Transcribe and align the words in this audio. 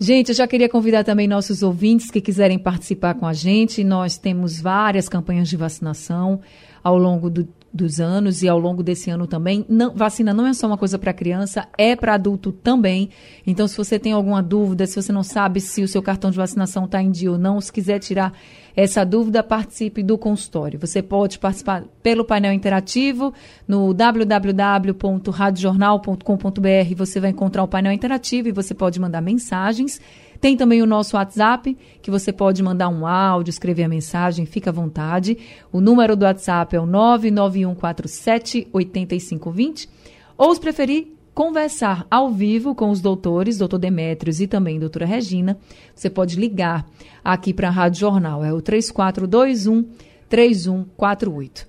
Gente, 0.00 0.30
eu 0.30 0.34
já 0.34 0.48
queria 0.48 0.66
convidar 0.66 1.04
também 1.04 1.28
nossos 1.28 1.62
ouvintes 1.62 2.10
que 2.10 2.18
quiserem 2.18 2.58
participar 2.58 3.12
com 3.16 3.26
a 3.26 3.34
gente. 3.34 3.84
Nós 3.84 4.16
temos 4.16 4.58
várias 4.58 5.10
campanhas 5.10 5.46
de 5.46 5.54
vacinação 5.54 6.40
ao 6.82 6.96
longo 6.96 7.28
do, 7.28 7.46
dos 7.70 8.00
anos 8.00 8.42
e 8.42 8.48
ao 8.48 8.58
longo 8.58 8.82
desse 8.82 9.10
ano 9.10 9.26
também. 9.26 9.62
Não, 9.68 9.94
vacina 9.94 10.32
não 10.32 10.46
é 10.46 10.54
só 10.54 10.66
uma 10.66 10.78
coisa 10.78 10.98
para 10.98 11.12
criança, 11.12 11.68
é 11.76 11.94
para 11.94 12.14
adulto 12.14 12.50
também. 12.50 13.10
Então, 13.46 13.68
se 13.68 13.76
você 13.76 13.98
tem 13.98 14.12
alguma 14.12 14.42
dúvida, 14.42 14.86
se 14.86 15.00
você 15.00 15.12
não 15.12 15.22
sabe 15.22 15.60
se 15.60 15.82
o 15.82 15.88
seu 15.88 16.00
cartão 16.00 16.30
de 16.30 16.38
vacinação 16.38 16.86
está 16.86 17.02
em 17.02 17.10
dia 17.10 17.30
ou 17.30 17.36
não, 17.36 17.60
se 17.60 17.70
quiser 17.70 17.98
tirar 17.98 18.32
essa 18.76 19.04
dúvida, 19.04 19.40
participe 19.42 20.02
do 20.02 20.16
consultório. 20.18 20.78
Você 20.80 21.00
pode 21.00 21.38
participar 21.38 21.84
pelo 22.02 22.24
painel 22.24 22.52
interativo 22.52 23.32
no 23.68 23.94
www.radiojornal.com.br. 23.94 26.94
Você 26.96 27.20
vai 27.20 27.30
encontrar 27.30 27.62
o 27.62 27.68
painel 27.68 27.92
interativo 27.92 28.48
e 28.48 28.52
você 28.52 28.74
pode 28.74 28.98
mandar 28.98 29.20
mensagens. 29.20 30.00
Tem 30.40 30.56
também 30.56 30.82
o 30.82 30.86
nosso 30.86 31.16
WhatsApp, 31.16 31.78
que 32.02 32.10
você 32.10 32.32
pode 32.32 32.60
mandar 32.62 32.88
um 32.88 33.06
áudio, 33.06 33.50
escrever 33.50 33.84
a 33.84 33.88
mensagem, 33.88 34.44
fica 34.44 34.70
à 34.70 34.72
vontade. 34.72 35.38
O 35.72 35.80
número 35.80 36.16
do 36.16 36.24
WhatsApp 36.24 36.74
é 36.74 36.80
o 36.80 36.84
99147 36.84 38.66
8520. 38.72 39.88
Ou, 40.36 40.52
se 40.52 40.60
preferir, 40.60 41.13
conversar 41.34 42.06
ao 42.10 42.30
vivo 42.30 42.74
com 42.74 42.90
os 42.90 43.00
doutores, 43.00 43.58
doutor 43.58 43.78
Demétrios 43.78 44.40
e 44.40 44.46
também 44.46 44.78
doutora 44.78 45.04
Regina, 45.04 45.58
você 45.94 46.08
pode 46.08 46.36
ligar 46.36 46.86
aqui 47.24 47.52
para 47.52 47.68
a 47.68 47.70
Rádio 47.70 48.00
Jornal, 48.00 48.44
é 48.44 48.52
o 48.52 48.62
3421 48.62 49.84
3148. 50.28 51.66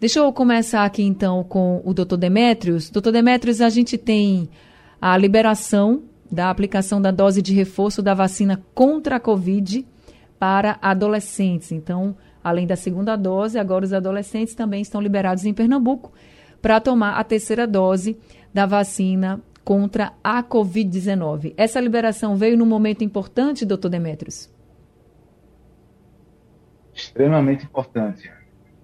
Deixa 0.00 0.18
eu 0.18 0.32
começar 0.32 0.84
aqui 0.84 1.02
então 1.02 1.42
com 1.44 1.80
o 1.84 1.94
doutor 1.94 2.16
Demétrios. 2.16 2.90
Doutor 2.90 3.12
Demétrios, 3.12 3.60
a 3.60 3.70
gente 3.70 3.96
tem 3.96 4.48
a 5.00 5.16
liberação 5.16 6.02
da 6.30 6.50
aplicação 6.50 7.00
da 7.00 7.10
dose 7.10 7.40
de 7.40 7.54
reforço 7.54 8.02
da 8.02 8.12
vacina 8.12 8.62
contra 8.74 9.16
a 9.16 9.20
Covid 9.20 9.86
para 10.38 10.78
adolescentes. 10.82 11.72
Então, 11.72 12.16
além 12.42 12.66
da 12.66 12.76
segunda 12.76 13.16
dose, 13.16 13.58
agora 13.58 13.84
os 13.84 13.92
adolescentes 13.92 14.54
também 14.54 14.82
estão 14.82 15.00
liberados 15.00 15.44
em 15.44 15.54
Pernambuco 15.54 16.12
para 16.60 16.80
tomar 16.80 17.18
a 17.18 17.24
terceira 17.24 17.66
dose 17.66 18.16
da 18.54 18.64
vacina 18.64 19.42
contra 19.64 20.12
a 20.22 20.42
Covid-19. 20.44 21.54
Essa 21.56 21.80
liberação 21.80 22.36
veio 22.36 22.56
num 22.56 22.66
momento 22.66 23.02
importante, 23.02 23.66
doutor 23.66 23.88
Demetrios? 23.88 24.48
Extremamente 26.94 27.64
importante. 27.64 28.30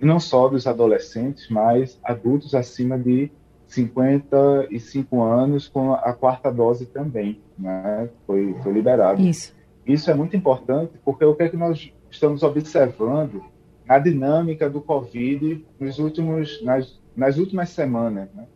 Não 0.00 0.18
só 0.18 0.48
dos 0.48 0.66
adolescentes, 0.66 1.48
mas 1.48 2.00
adultos 2.02 2.54
acima 2.54 2.98
de 2.98 3.30
55 3.68 5.22
anos 5.22 5.68
com 5.68 5.92
a 5.92 6.12
quarta 6.12 6.50
dose 6.50 6.86
também, 6.86 7.40
né? 7.56 8.08
Foi, 8.26 8.56
foi 8.62 8.72
liberado. 8.72 9.22
Isso. 9.22 9.54
Isso 9.86 10.10
é 10.10 10.14
muito 10.14 10.36
importante 10.36 10.98
porque 11.04 11.24
o 11.24 11.34
que 11.34 11.44
é 11.44 11.48
que 11.48 11.56
nós 11.56 11.92
estamos 12.10 12.42
observando 12.42 13.44
na 13.86 13.98
dinâmica 13.98 14.68
do 14.68 14.80
Covid 14.80 15.64
nos 15.78 15.98
últimos, 15.98 16.60
nas, 16.64 16.98
nas 17.14 17.38
últimas 17.38 17.68
semanas, 17.68 18.28
né? 18.34 18.46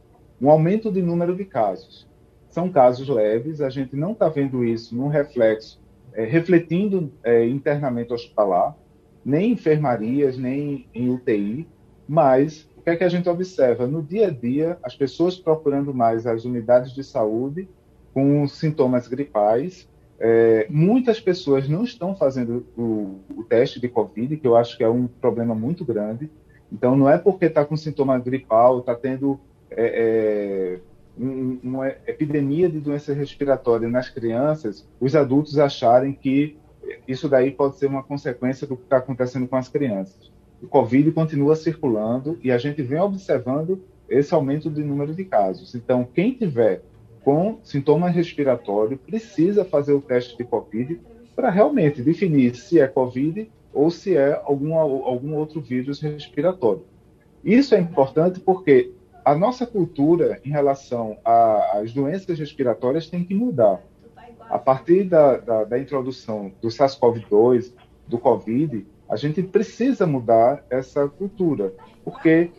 Um 0.44 0.50
aumento 0.50 0.92
de 0.92 1.00
número 1.00 1.34
de 1.34 1.46
casos. 1.46 2.06
São 2.50 2.68
casos 2.68 3.08
leves, 3.08 3.62
a 3.62 3.70
gente 3.70 3.96
não 3.96 4.12
está 4.12 4.28
vendo 4.28 4.62
isso 4.62 4.94
num 4.94 5.08
reflexo, 5.08 5.80
é, 6.12 6.24
refletindo 6.24 7.10
é, 7.24 7.46
internamente 7.48 8.12
hospitalar, 8.12 8.76
nem 9.24 9.48
em 9.48 9.52
enfermarias, 9.52 10.36
nem 10.36 10.86
em 10.92 11.08
UTI, 11.08 11.66
mas 12.06 12.68
o 12.76 12.82
que 12.82 12.90
é 12.90 12.96
que 12.96 13.04
a 13.04 13.08
gente 13.08 13.26
observa? 13.26 13.86
No 13.86 14.02
dia 14.02 14.26
a 14.26 14.30
dia, 14.30 14.78
as 14.82 14.94
pessoas 14.94 15.38
procurando 15.38 15.94
mais 15.94 16.26
as 16.26 16.44
unidades 16.44 16.92
de 16.92 17.02
saúde 17.02 17.66
com 18.12 18.46
sintomas 18.46 19.08
gripais. 19.08 19.88
É, 20.20 20.66
muitas 20.68 21.18
pessoas 21.18 21.66
não 21.66 21.84
estão 21.84 22.14
fazendo 22.14 22.66
o, 22.76 23.18
o, 23.34 23.44
teste 23.44 23.80
de 23.80 23.88
Covid, 23.88 24.36
que 24.36 24.46
eu 24.46 24.56
acho 24.56 24.76
que 24.76 24.84
é 24.84 24.88
um 24.88 25.06
problema 25.06 25.54
muito 25.54 25.86
grande. 25.86 26.30
Então, 26.70 26.94
não 26.94 27.08
é 27.08 27.16
porque 27.16 27.46
está 27.46 27.64
com 27.64 27.76
sintoma 27.76 28.18
gripal, 28.18 28.80
está 28.80 28.94
tendo 28.94 29.40
é, 29.76 30.78
é, 30.78 30.80
um, 31.18 31.58
uma 31.62 31.88
epidemia 32.06 32.68
de 32.68 32.80
doença 32.80 33.12
respiratória 33.12 33.88
nas 33.88 34.08
crianças, 34.08 34.88
os 35.00 35.14
adultos 35.14 35.58
acharem 35.58 36.12
que 36.12 36.56
isso 37.08 37.28
daí 37.28 37.50
pode 37.50 37.76
ser 37.76 37.86
uma 37.86 38.02
consequência 38.02 38.66
do 38.66 38.76
que 38.76 38.84
está 38.84 38.98
acontecendo 38.98 39.46
com 39.46 39.56
as 39.56 39.68
crianças. 39.68 40.32
O 40.62 40.66
Covid 40.66 41.10
continua 41.12 41.56
circulando 41.56 42.38
e 42.42 42.50
a 42.50 42.58
gente 42.58 42.82
vem 42.82 43.00
observando 43.00 43.82
esse 44.08 44.34
aumento 44.34 44.70
de 44.70 44.82
número 44.82 45.14
de 45.14 45.24
casos. 45.24 45.74
Então, 45.74 46.04
quem 46.04 46.32
tiver 46.32 46.82
com 47.22 47.58
sintomas 47.62 48.14
respiratórios 48.14 49.00
precisa 49.00 49.64
fazer 49.64 49.94
o 49.94 50.00
teste 50.00 50.36
de 50.36 50.44
Covid 50.44 51.00
para 51.34 51.50
realmente 51.50 52.02
definir 52.02 52.54
se 52.54 52.78
é 52.78 52.86
Covid 52.86 53.50
ou 53.72 53.90
se 53.90 54.16
é 54.16 54.40
algum, 54.44 54.76
algum 54.76 55.34
outro 55.34 55.60
vírus 55.60 56.00
respiratório. 56.00 56.84
Isso 57.42 57.74
é 57.74 57.80
importante 57.80 58.40
porque 58.40 58.92
a 59.24 59.34
nossa 59.34 59.66
cultura 59.66 60.40
em 60.44 60.50
relação 60.50 61.16
às 61.24 61.92
doenças 61.92 62.38
respiratórias 62.38 63.08
tem 63.08 63.24
que 63.24 63.34
mudar. 63.34 63.80
A 64.40 64.58
partir 64.58 65.04
da, 65.04 65.38
da, 65.38 65.64
da 65.64 65.78
introdução 65.78 66.52
do 66.60 66.68
SARS-CoV-2, 66.68 67.72
do 68.06 68.18
Covid, 68.18 68.86
a 69.08 69.16
gente 69.16 69.42
precisa 69.42 70.06
mudar 70.06 70.64
essa 70.68 71.08
cultura, 71.08 71.72
porque 72.04 72.50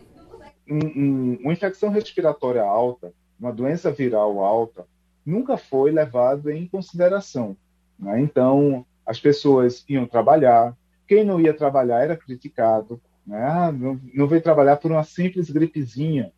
um, 0.68 0.78
um, 0.78 1.38
uma 1.42 1.52
infecção 1.52 1.90
respiratória 1.90 2.62
alta, 2.62 3.12
uma 3.38 3.52
doença 3.52 3.92
viral 3.92 4.40
alta, 4.40 4.84
nunca 5.24 5.56
foi 5.56 5.92
levado 5.92 6.50
em 6.50 6.66
consideração. 6.66 7.56
Né? 7.98 8.20
Então, 8.20 8.84
as 9.04 9.20
pessoas 9.20 9.84
iam 9.88 10.06
trabalhar, 10.06 10.76
quem 11.06 11.24
não 11.24 11.40
ia 11.40 11.54
trabalhar 11.54 12.02
era 12.02 12.16
criticado, 12.16 13.00
né? 13.26 13.44
Ah, 13.44 13.72
não, 13.72 14.00
não 14.14 14.28
veio 14.28 14.40
trabalhar 14.40 14.76
por 14.76 14.90
uma 14.90 15.02
simples 15.02 15.50
gripezinha, 15.50 16.32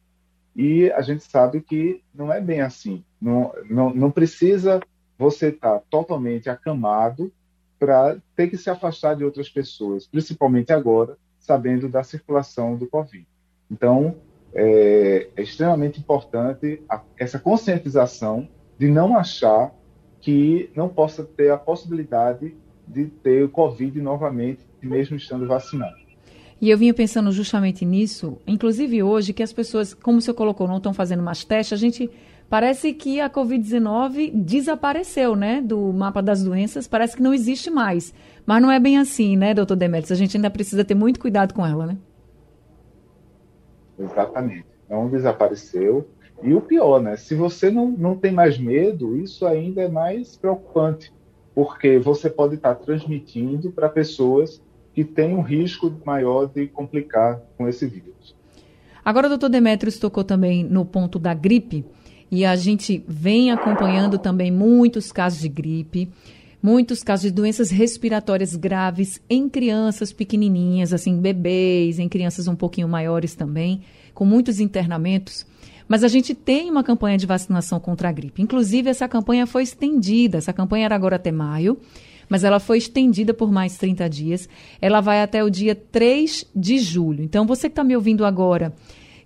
e 0.54 0.90
a 0.92 1.00
gente 1.02 1.24
sabe 1.24 1.60
que 1.60 2.02
não 2.14 2.32
é 2.32 2.40
bem 2.40 2.60
assim. 2.60 3.04
Não, 3.20 3.52
não, 3.68 3.94
não 3.94 4.10
precisa 4.10 4.80
você 5.18 5.48
estar 5.48 5.78
tá 5.78 5.82
totalmente 5.90 6.48
acamado 6.48 7.32
para 7.78 8.16
ter 8.34 8.48
que 8.48 8.56
se 8.56 8.68
afastar 8.68 9.14
de 9.14 9.24
outras 9.24 9.48
pessoas, 9.48 10.06
principalmente 10.06 10.72
agora, 10.72 11.16
sabendo 11.38 11.88
da 11.88 12.02
circulação 12.02 12.76
do 12.76 12.86
Covid. 12.86 13.26
Então, 13.70 14.16
é, 14.52 15.28
é 15.36 15.42
extremamente 15.42 16.00
importante 16.00 16.82
a, 16.88 17.02
essa 17.16 17.38
conscientização 17.38 18.48
de 18.78 18.88
não 18.88 19.16
achar 19.16 19.72
que 20.20 20.70
não 20.74 20.88
possa 20.88 21.24
ter 21.24 21.50
a 21.50 21.56
possibilidade 21.56 22.56
de 22.86 23.06
ter 23.06 23.44
o 23.44 23.48
Covid 23.48 24.00
novamente, 24.00 24.64
mesmo 24.82 25.16
estando 25.16 25.46
vacinado. 25.46 26.07
E 26.60 26.70
eu 26.70 26.78
vinha 26.78 26.92
pensando 26.92 27.30
justamente 27.30 27.84
nisso, 27.84 28.38
inclusive 28.46 29.02
hoje, 29.02 29.32
que 29.32 29.42
as 29.42 29.52
pessoas, 29.52 29.94
como 29.94 30.20
você 30.20 30.32
colocou, 30.32 30.66
não 30.66 30.78
estão 30.78 30.92
fazendo 30.92 31.22
mais 31.22 31.44
testes, 31.44 31.72
a 31.72 31.80
gente 31.80 32.10
parece 32.50 32.92
que 32.92 33.20
a 33.20 33.30
Covid-19 33.30 34.32
desapareceu, 34.34 35.36
né, 35.36 35.62
do 35.62 35.92
mapa 35.92 36.20
das 36.20 36.42
doenças, 36.42 36.88
parece 36.88 37.16
que 37.16 37.22
não 37.22 37.32
existe 37.32 37.70
mais. 37.70 38.12
Mas 38.44 38.60
não 38.60 38.72
é 38.72 38.80
bem 38.80 38.98
assim, 38.98 39.36
né, 39.36 39.54
doutor 39.54 39.76
Demetrios? 39.76 40.10
A 40.10 40.16
gente 40.16 40.36
ainda 40.36 40.50
precisa 40.50 40.84
ter 40.84 40.94
muito 40.94 41.20
cuidado 41.20 41.54
com 41.54 41.64
ela, 41.64 41.86
né? 41.86 41.96
Exatamente. 43.96 44.66
Não 44.90 45.08
desapareceu. 45.08 46.08
E 46.42 46.54
o 46.54 46.60
pior, 46.60 47.00
né? 47.00 47.16
Se 47.16 47.34
você 47.34 47.70
não, 47.70 47.90
não 47.90 48.16
tem 48.16 48.32
mais 48.32 48.58
medo, 48.58 49.16
isso 49.16 49.46
ainda 49.46 49.82
é 49.82 49.88
mais 49.88 50.36
preocupante, 50.36 51.12
porque 51.54 51.98
você 51.98 52.30
pode 52.30 52.54
estar 52.54 52.74
transmitindo 52.76 53.70
para 53.70 53.88
pessoas 53.88 54.62
que 54.98 55.04
têm 55.04 55.32
um 55.32 55.42
risco 55.42 55.94
maior 56.04 56.46
de 56.46 56.66
complicar 56.66 57.40
com 57.56 57.68
esse 57.68 57.86
vírus. 57.86 58.34
Agora, 59.04 59.26
o 59.26 59.28
doutor 59.28 59.48
Demetrios 59.48 59.96
tocou 59.96 60.24
também 60.24 60.64
no 60.64 60.84
ponto 60.84 61.20
da 61.20 61.32
gripe, 61.32 61.84
e 62.28 62.44
a 62.44 62.56
gente 62.56 63.04
vem 63.06 63.52
acompanhando 63.52 64.18
também 64.18 64.50
muitos 64.50 65.12
casos 65.12 65.40
de 65.40 65.48
gripe, 65.48 66.10
muitos 66.60 67.04
casos 67.04 67.26
de 67.26 67.30
doenças 67.30 67.70
respiratórias 67.70 68.56
graves 68.56 69.22
em 69.30 69.48
crianças 69.48 70.12
pequenininhas, 70.12 70.92
assim, 70.92 71.16
bebês, 71.20 72.00
em 72.00 72.08
crianças 72.08 72.48
um 72.48 72.56
pouquinho 72.56 72.88
maiores 72.88 73.36
também, 73.36 73.82
com 74.12 74.24
muitos 74.24 74.58
internamentos. 74.58 75.46
Mas 75.86 76.02
a 76.02 76.08
gente 76.08 76.34
tem 76.34 76.68
uma 76.68 76.82
campanha 76.82 77.16
de 77.16 77.24
vacinação 77.24 77.78
contra 77.78 78.08
a 78.08 78.12
gripe. 78.12 78.42
Inclusive, 78.42 78.90
essa 78.90 79.06
campanha 79.06 79.46
foi 79.46 79.62
estendida. 79.62 80.38
Essa 80.38 80.52
campanha 80.52 80.86
era 80.86 80.96
agora 80.96 81.14
até 81.14 81.30
maio, 81.30 81.78
mas 82.28 82.44
ela 82.44 82.60
foi 82.60 82.78
estendida 82.78 83.32
por 83.32 83.50
mais 83.50 83.76
30 83.76 84.08
dias. 84.08 84.48
Ela 84.80 85.00
vai 85.00 85.22
até 85.22 85.42
o 85.42 85.50
dia 85.50 85.74
3 85.74 86.46
de 86.54 86.78
julho. 86.78 87.22
Então, 87.22 87.46
você 87.46 87.68
que 87.68 87.72
está 87.72 87.84
me 87.84 87.96
ouvindo 87.96 88.24
agora, 88.24 88.74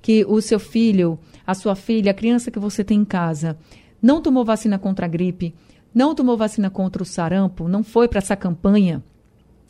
que 0.01 0.25
o 0.25 0.41
seu 0.41 0.59
filho, 0.59 1.19
a 1.47 1.55
sua 1.55 1.75
filha, 1.75 2.11
a 2.11 2.15
criança 2.15 2.51
que 2.51 2.59
você 2.59 2.83
tem 2.83 3.01
em 3.01 3.05
casa, 3.05 3.57
não 4.01 4.21
tomou 4.21 4.45
vacina 4.45 4.79
contra 4.79 5.07
a 5.07 5.09
gripe, 5.09 5.55
não 5.95 6.15
tomou 6.15 6.37
vacina 6.37 6.71
contra 6.71 7.03
o 7.03 7.07
sarampo, 7.07 7.69
não 7.69 7.85
foi 7.85 8.09
para 8.09 8.19
essa 8.19 8.37
campanha, 8.37 9.03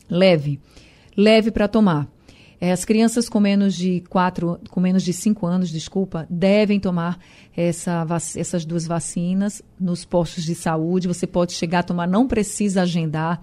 leve. 0.08 0.60
Leve 1.16 1.50
para 1.50 1.68
tomar. 1.68 2.08
É, 2.64 2.70
as 2.70 2.84
crianças 2.84 3.28
com 3.28 3.40
menos 3.40 3.74
de 3.74 4.04
quatro, 4.08 4.56
com 4.70 4.78
menos 4.78 5.02
de 5.02 5.12
cinco 5.12 5.48
anos, 5.48 5.68
desculpa, 5.68 6.28
devem 6.30 6.78
tomar 6.78 7.18
essa, 7.56 8.06
essas 8.36 8.64
duas 8.64 8.86
vacinas 8.86 9.60
nos 9.80 10.04
postos 10.04 10.44
de 10.44 10.54
saúde. 10.54 11.08
Você 11.08 11.26
pode 11.26 11.54
chegar 11.54 11.80
a 11.80 11.82
tomar, 11.82 12.06
não 12.06 12.28
precisa 12.28 12.82
agendar. 12.82 13.42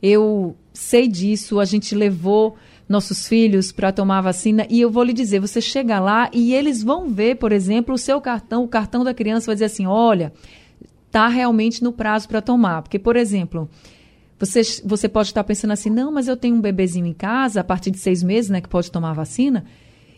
Eu 0.00 0.56
sei 0.72 1.08
disso, 1.08 1.58
a 1.58 1.64
gente 1.64 1.92
levou 1.92 2.54
nossos 2.88 3.26
filhos 3.26 3.72
para 3.72 3.90
tomar 3.90 4.20
vacina 4.20 4.64
e 4.70 4.80
eu 4.80 4.92
vou 4.92 5.02
lhe 5.02 5.12
dizer, 5.12 5.40
você 5.40 5.60
chega 5.60 5.98
lá 5.98 6.30
e 6.32 6.54
eles 6.54 6.84
vão 6.84 7.08
ver, 7.08 7.38
por 7.38 7.50
exemplo, 7.50 7.96
o 7.96 7.98
seu 7.98 8.20
cartão, 8.20 8.62
o 8.62 8.68
cartão 8.68 9.02
da 9.02 9.12
criança 9.12 9.46
vai 9.46 9.56
dizer 9.56 9.64
assim, 9.64 9.86
olha, 9.86 10.32
tá 11.10 11.26
realmente 11.26 11.82
no 11.82 11.92
prazo 11.92 12.28
para 12.28 12.40
tomar, 12.40 12.82
porque 12.82 13.00
por 13.00 13.16
exemplo, 13.16 13.68
você, 14.46 14.62
você 14.84 15.08
pode 15.08 15.28
estar 15.28 15.44
pensando 15.44 15.70
assim, 15.70 15.88
não, 15.88 16.10
mas 16.10 16.26
eu 16.26 16.36
tenho 16.36 16.56
um 16.56 16.60
bebezinho 16.60 17.06
em 17.06 17.12
casa, 17.12 17.60
a 17.60 17.64
partir 17.64 17.90
de 17.90 17.98
seis 17.98 18.22
meses, 18.22 18.50
né, 18.50 18.60
que 18.60 18.68
pode 18.68 18.90
tomar 18.90 19.10
a 19.10 19.14
vacina, 19.14 19.64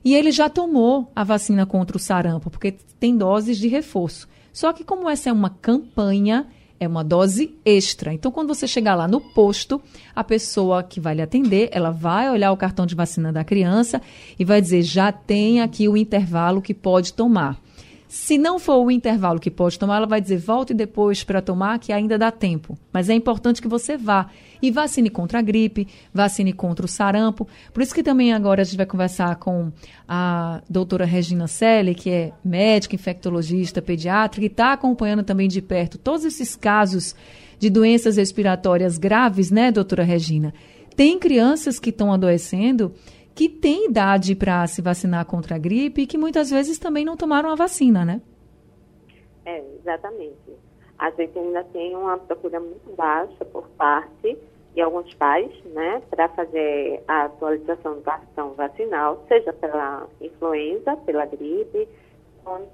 e 0.04 0.14
ele 0.14 0.30
já 0.30 0.48
tomou 0.48 1.10
a 1.14 1.22
vacina 1.22 1.66
contra 1.66 1.96
o 1.96 2.00
sarampo, 2.00 2.50
porque 2.50 2.74
tem 2.98 3.16
doses 3.16 3.58
de 3.58 3.68
reforço. 3.68 4.28
Só 4.52 4.72
que 4.72 4.84
como 4.84 5.10
essa 5.10 5.28
é 5.28 5.32
uma 5.32 5.50
campanha, 5.50 6.46
é 6.80 6.88
uma 6.88 7.04
dose 7.04 7.54
extra. 7.64 8.12
Então, 8.12 8.30
quando 8.30 8.48
você 8.48 8.66
chegar 8.66 8.94
lá 8.94 9.06
no 9.08 9.20
posto, 9.20 9.80
a 10.14 10.24
pessoa 10.24 10.82
que 10.82 11.00
vai 11.00 11.14
lhe 11.14 11.22
atender, 11.22 11.68
ela 11.72 11.90
vai 11.90 12.30
olhar 12.30 12.52
o 12.52 12.56
cartão 12.56 12.86
de 12.86 12.94
vacina 12.94 13.32
da 13.32 13.44
criança 13.44 14.00
e 14.38 14.44
vai 14.44 14.60
dizer, 14.60 14.82
já 14.82 15.10
tem 15.10 15.60
aqui 15.60 15.88
o 15.88 15.96
intervalo 15.96 16.62
que 16.62 16.74
pode 16.74 17.12
tomar. 17.12 17.63
Se 18.14 18.38
não 18.38 18.60
for 18.60 18.76
o 18.76 18.92
intervalo 18.92 19.40
que 19.40 19.50
pode 19.50 19.76
tomar, 19.76 19.96
ela 19.96 20.06
vai 20.06 20.20
dizer 20.20 20.36
volte 20.36 20.72
depois 20.72 21.24
para 21.24 21.42
tomar, 21.42 21.80
que 21.80 21.92
ainda 21.92 22.16
dá 22.16 22.30
tempo. 22.30 22.78
Mas 22.92 23.10
é 23.10 23.12
importante 23.12 23.60
que 23.60 23.66
você 23.66 23.96
vá 23.96 24.28
e 24.62 24.70
vacine 24.70 25.10
contra 25.10 25.40
a 25.40 25.42
gripe, 25.42 25.88
vacine 26.12 26.52
contra 26.52 26.86
o 26.86 26.88
sarampo. 26.88 27.48
Por 27.72 27.82
isso 27.82 27.92
que 27.92 28.04
também 28.04 28.32
agora 28.32 28.62
a 28.62 28.64
gente 28.64 28.76
vai 28.76 28.86
conversar 28.86 29.34
com 29.34 29.72
a 30.06 30.62
doutora 30.70 31.04
Regina 31.04 31.48
Selle, 31.48 31.92
que 31.92 32.08
é 32.08 32.32
médica, 32.44 32.94
infectologista, 32.94 33.82
pediatra, 33.82 34.40
que 34.40 34.46
está 34.46 34.72
acompanhando 34.72 35.24
também 35.24 35.48
de 35.48 35.60
perto 35.60 35.98
todos 35.98 36.24
esses 36.24 36.54
casos 36.54 37.16
de 37.58 37.68
doenças 37.68 38.16
respiratórias 38.16 38.96
graves, 38.96 39.50
né, 39.50 39.72
doutora 39.72 40.04
Regina? 40.04 40.54
Tem 40.94 41.18
crianças 41.18 41.80
que 41.80 41.90
estão 41.90 42.12
adoecendo 42.12 42.94
que 43.34 43.48
têm 43.48 43.86
idade 43.86 44.34
para 44.34 44.66
se 44.66 44.80
vacinar 44.80 45.26
contra 45.26 45.56
a 45.56 45.58
gripe 45.58 46.02
e 46.02 46.06
que 46.06 46.16
muitas 46.16 46.50
vezes 46.50 46.78
também 46.78 47.04
não 47.04 47.16
tomaram 47.16 47.50
a 47.50 47.54
vacina, 47.54 48.04
né? 48.04 48.20
É, 49.44 49.62
exatamente. 49.78 50.54
A 50.98 51.10
gente 51.10 51.38
ainda 51.38 51.64
tem 51.64 51.94
uma 51.96 52.16
procura 52.16 52.60
muito 52.60 52.94
baixa 52.96 53.44
por 53.44 53.68
parte 53.70 54.38
de 54.74 54.80
alguns 54.80 55.12
pais, 55.14 55.50
né, 55.66 56.02
para 56.10 56.28
fazer 56.30 57.02
a 57.06 57.26
atualização 57.26 57.94
do 57.94 58.00
cartão 58.00 58.54
vacinal, 58.54 59.24
seja 59.28 59.52
pela 59.52 60.08
influenza, 60.20 60.96
pela 60.96 61.26
gripe, 61.26 61.88
ou 62.44 62.68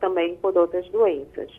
também 0.00 0.36
por 0.36 0.56
outras 0.56 0.88
doenças. 0.90 1.50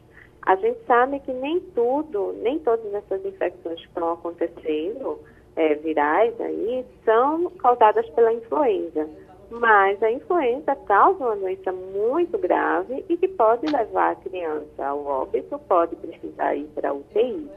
A 0.45 0.56
gente 0.56 0.80
sabe 0.86 1.19
que 1.22 1.34
nem 1.34 1.60
tudo, 1.74 2.34
nem 2.42 2.60
todas 2.60 2.94
essas 2.94 3.25
infecções 3.25 3.80
que 3.80 3.88
estão 3.88 4.13
acontecendo, 4.13 5.19
é, 5.55 5.75
virais 5.75 6.33
aí 6.39 6.85
são 7.05 7.50
causadas 7.51 8.07
pela 8.09 8.33
influenza. 8.33 9.07
Mas 9.50 10.01
a 10.01 10.11
influenza 10.11 10.75
causa 10.88 11.23
uma 11.23 11.35
doença 11.35 11.71
muito 11.71 12.38
grave 12.39 13.05
e 13.07 13.15
que 13.17 13.27
pode 13.27 13.67
levar 13.67 14.11
a 14.11 14.15
criança 14.15 14.85
ao 14.85 15.05
óbito, 15.05 15.59
pode 15.67 15.95
precisar 15.97 16.55
ir 16.55 16.67
para 16.73 16.89
a 16.89 16.94
UTI. 16.94 17.47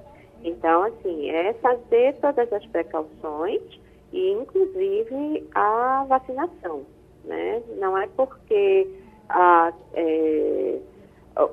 Então, 0.45 0.83
assim, 0.83 1.31
é 1.31 1.55
fazer 1.55 2.15
todas 2.21 2.53
as 2.53 2.67
precauções 2.67 3.63
e, 4.13 4.31
inclusive, 4.33 5.49
a 5.55 6.05
vacinação. 6.07 6.83
Né? 7.25 7.63
Não 7.79 7.97
é 7.97 8.07
porque 8.15 8.87
a, 9.31 9.73
é, 9.95 10.79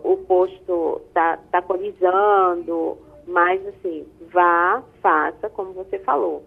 o 0.03 0.17
posto 0.17 1.01
está 1.07 1.37
tá 1.51 1.61
colizando 1.61 2.97
mas, 3.25 3.65
assim, 3.67 4.05
vá, 4.33 4.83
faça, 5.01 5.49
como 5.49 5.71
você 5.73 5.99
falou. 5.99 6.43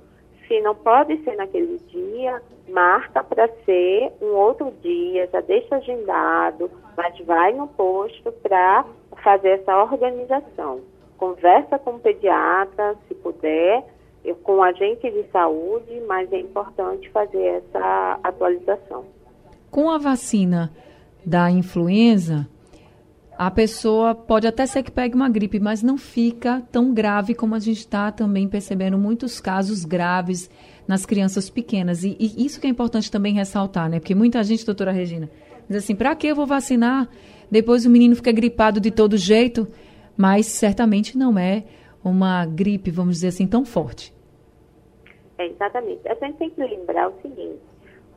Se 0.46 0.60
não 0.60 0.74
pode 0.74 1.16
ser 1.24 1.36
naquele 1.36 1.78
dia, 1.88 2.42
marca 2.68 3.24
para 3.24 3.48
ser 3.64 4.12
um 4.20 4.34
outro 4.34 4.72
dia, 4.82 5.28
já 5.32 5.40
deixa 5.40 5.76
agendado, 5.76 6.70
mas 6.96 7.18
vai 7.24 7.52
no 7.52 7.66
posto 7.68 8.30
para 8.42 8.84
fazer 9.22 9.60
essa 9.60 9.82
organização. 9.82 10.80
Conversa 11.16 11.78
com 11.78 11.92
o 11.92 11.98
pediatra, 11.98 12.94
se 13.08 13.14
puder, 13.14 13.84
com 14.42 14.56
o 14.56 14.62
agente 14.62 15.10
de 15.10 15.24
saúde, 15.30 16.02
mas 16.06 16.32
é 16.32 16.40
importante 16.40 17.08
fazer 17.10 17.62
essa 17.62 18.18
atualização. 18.22 19.04
Com 19.70 19.90
a 19.90 19.98
vacina 19.98 20.70
da 21.24 21.50
influenza, 21.50 22.46
a 23.38 23.50
pessoa 23.50 24.14
pode 24.14 24.46
até 24.46 24.64
ser 24.66 24.82
que 24.82 24.90
pegue 24.90 25.14
uma 25.14 25.28
gripe, 25.28 25.60
mas 25.60 25.82
não 25.82 25.98
fica 25.98 26.62
tão 26.72 26.94
grave 26.94 27.34
como 27.34 27.54
a 27.54 27.58
gente 27.58 27.78
está 27.78 28.10
também 28.10 28.48
percebendo 28.48 28.96
muitos 28.96 29.40
casos 29.40 29.84
graves 29.84 30.50
nas 30.88 31.04
crianças 31.04 31.50
pequenas. 31.50 32.02
E, 32.02 32.16
e, 32.18 32.46
isso 32.46 32.60
que 32.60 32.66
é 32.66 32.70
importante 32.70 33.10
também 33.10 33.34
ressaltar, 33.34 33.90
né? 33.90 34.00
Porque 34.00 34.14
muita 34.14 34.42
gente, 34.42 34.64
doutora 34.64 34.90
Regina, 34.90 35.28
diz 35.68 35.78
assim, 35.78 35.94
para 35.94 36.14
que 36.16 36.26
eu 36.26 36.34
vou 36.34 36.46
vacinar? 36.46 37.08
Depois 37.50 37.84
o 37.84 37.90
menino 37.90 38.16
fica 38.16 38.32
gripado 38.32 38.80
de 38.80 38.90
todo 38.90 39.16
jeito, 39.16 39.68
mas 40.16 40.46
certamente 40.46 41.18
não 41.18 41.38
é 41.38 41.64
uma 42.02 42.46
gripe, 42.46 42.90
vamos 42.90 43.16
dizer 43.16 43.28
assim, 43.28 43.46
tão 43.46 43.64
forte. 43.64 44.14
É, 45.38 45.46
exatamente. 45.46 46.08
A 46.08 46.14
gente 46.14 46.38
tem 46.38 46.48
que 46.48 46.60
lembrar 46.60 47.10
o 47.10 47.20
seguinte, 47.20 47.60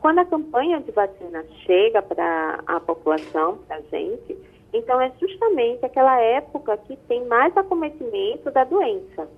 quando 0.00 0.20
a 0.20 0.24
campanha 0.24 0.80
de 0.80 0.90
vacina 0.92 1.44
chega 1.66 2.00
para 2.00 2.62
a 2.66 2.80
população, 2.80 3.58
para 3.68 3.76
a 3.76 3.80
gente, 3.82 4.38
então, 4.72 5.00
é 5.00 5.10
justamente 5.20 5.84
aquela 5.84 6.20
época 6.20 6.76
que 6.78 6.96
tem 7.08 7.24
mais 7.26 7.56
acometimento 7.56 8.50
da 8.50 8.64
doença. 8.64 9.28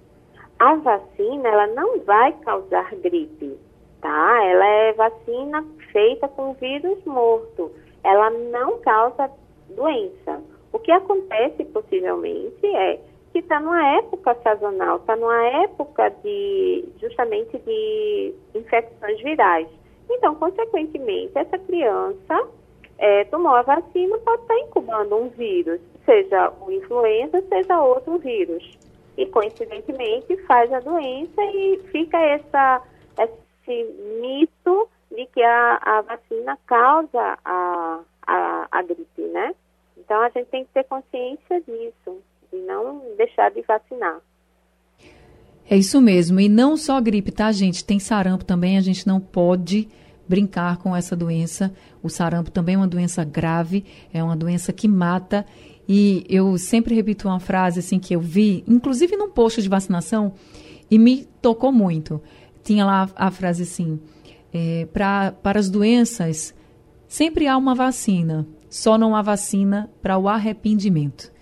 A 0.58 0.74
vacina, 0.76 1.48
ela 1.48 1.66
não 1.68 2.00
vai 2.00 2.32
causar 2.44 2.94
gripe, 2.96 3.58
tá? 4.00 4.44
Ela 4.44 4.66
é 4.66 4.92
vacina 4.92 5.64
feita 5.90 6.28
com 6.28 6.52
vírus 6.54 7.02
morto. 7.04 7.72
Ela 8.04 8.30
não 8.30 8.78
causa 8.80 9.30
doença. 9.70 10.42
O 10.72 10.78
que 10.78 10.92
acontece 10.92 11.64
possivelmente 11.64 12.66
é 12.66 13.00
que 13.32 13.38
está 13.38 13.58
numa 13.58 13.96
época 13.96 14.36
sazonal, 14.42 14.98
está 14.98 15.16
numa 15.16 15.42
época 15.62 16.10
de 16.22 16.84
justamente 17.00 17.58
de 17.58 18.34
infecções 18.54 19.20
virais. 19.22 19.68
Então, 20.10 20.34
consequentemente, 20.34 21.32
essa 21.34 21.58
criança 21.58 22.48
é, 22.98 23.24
tomou 23.24 23.54
a 23.54 23.62
vacina 23.62 24.18
pode 24.18 24.42
estar 24.42 24.58
incubando 24.58 25.16
um 25.16 25.28
vírus, 25.28 25.80
seja 26.04 26.52
o 26.60 26.70
influenza, 26.70 27.42
seja 27.48 27.82
outro 27.82 28.18
vírus. 28.18 28.78
E 29.16 29.26
coincidentemente 29.26 30.36
faz 30.46 30.72
a 30.72 30.80
doença 30.80 31.42
e 31.42 31.80
fica 31.90 32.18
essa, 32.18 32.82
esse 33.18 33.84
mito 34.20 34.88
de 35.10 35.26
que 35.26 35.42
a, 35.42 35.78
a 35.82 36.00
vacina 36.02 36.58
causa 36.66 37.38
a, 37.44 38.00
a, 38.26 38.68
a 38.70 38.82
gripe, 38.82 39.22
né? 39.32 39.54
Então 39.98 40.20
a 40.20 40.28
gente 40.30 40.46
tem 40.46 40.64
que 40.64 40.70
ter 40.72 40.84
consciência 40.84 41.60
disso 41.60 42.18
e 42.52 42.56
não 42.56 43.02
deixar 43.16 43.50
de 43.50 43.62
vacinar. 43.62 44.20
É 45.68 45.76
isso 45.76 46.00
mesmo. 46.00 46.40
E 46.40 46.48
não 46.48 46.76
só 46.76 47.00
gripe, 47.00 47.30
tá, 47.30 47.52
gente? 47.52 47.84
Tem 47.84 47.98
sarampo 47.98 48.44
também. 48.44 48.76
A 48.76 48.80
gente 48.80 49.06
não 49.06 49.20
pode 49.20 49.88
brincar 50.28 50.78
com 50.78 50.94
essa 50.94 51.14
doença. 51.14 51.72
O 52.02 52.08
sarampo 52.08 52.50
também 52.50 52.74
é 52.74 52.78
uma 52.78 52.88
doença 52.88 53.24
grave, 53.24 53.84
é 54.12 54.22
uma 54.22 54.36
doença 54.36 54.72
que 54.72 54.88
mata. 54.88 55.44
E 55.88 56.24
eu 56.28 56.56
sempre 56.58 56.94
repito 56.94 57.28
uma 57.28 57.40
frase 57.40 57.80
assim 57.80 57.98
que 57.98 58.14
eu 58.14 58.20
vi, 58.20 58.64
inclusive 58.66 59.16
num 59.16 59.30
posto 59.30 59.60
de 59.60 59.68
vacinação, 59.68 60.32
e 60.90 60.98
me 60.98 61.26
tocou 61.40 61.72
muito. 61.72 62.20
Tinha 62.62 62.84
lá 62.84 63.10
a, 63.16 63.30
frase 63.30 63.64
assim: 63.64 64.00
é, 64.52 64.86
pra, 64.92 65.32
para 65.32 65.58
as 65.58 65.68
doenças, 65.68 66.54
sempre 67.08 67.46
há 67.46 67.56
uma 67.56 67.74
vacina, 67.74 68.46
só 68.70 68.96
não 68.96 69.16
há 69.16 69.22
vacina 69.22 69.90
para 70.00 70.16
o 70.18 70.28
arrependimento. 70.28 71.32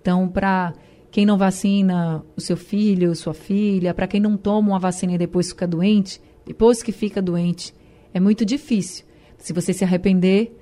Então, 0.00 0.28
para 0.28 0.74
quem 1.10 1.24
não 1.24 1.38
vacina 1.38 2.24
o 2.36 2.40
seu 2.40 2.56
filho, 2.56 3.14
sua 3.14 3.32
filha, 3.32 3.94
para 3.94 4.08
quem 4.08 4.20
não 4.20 4.36
toma 4.36 4.70
uma 4.70 4.78
vacina 4.78 5.14
e 5.14 5.18
depois 5.18 5.50
fica 5.50 5.66
doente, 5.66 6.20
depois 6.44 6.82
que 6.82 6.92
fica 6.92 7.22
doente, 7.22 7.72
é 8.14 8.20
muito 8.20 8.44
difícil. 8.44 9.04
Se 9.36 9.52
você 9.52 9.74
se 9.74 9.84
arrepender, 9.84 10.56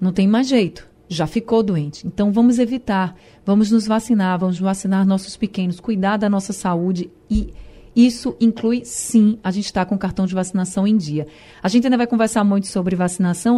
não 0.00 0.12
tem 0.12 0.26
mais 0.26 0.48
jeito. 0.48 0.86
Já 1.08 1.26
ficou 1.26 1.62
doente. 1.62 2.06
Então 2.06 2.32
vamos 2.32 2.58
evitar, 2.58 3.16
vamos 3.44 3.70
nos 3.70 3.86
vacinar, 3.86 4.38
vamos 4.38 4.58
vacinar 4.58 5.06
nossos 5.06 5.36
pequenos, 5.36 5.78
cuidar 5.78 6.16
da 6.16 6.28
nossa 6.28 6.52
saúde 6.52 7.10
e 7.30 7.54
isso 7.96 8.36
inclui, 8.38 8.82
sim, 8.84 9.38
a 9.42 9.50
gente 9.50 9.64
está 9.64 9.82
com 9.86 9.94
o 9.94 9.98
cartão 9.98 10.26
de 10.26 10.34
vacinação 10.34 10.86
em 10.86 10.98
dia. 10.98 11.26
A 11.62 11.68
gente 11.68 11.86
ainda 11.86 11.96
vai 11.96 12.06
conversar 12.06 12.44
muito 12.44 12.66
sobre 12.66 12.94
vacinação. 12.94 13.56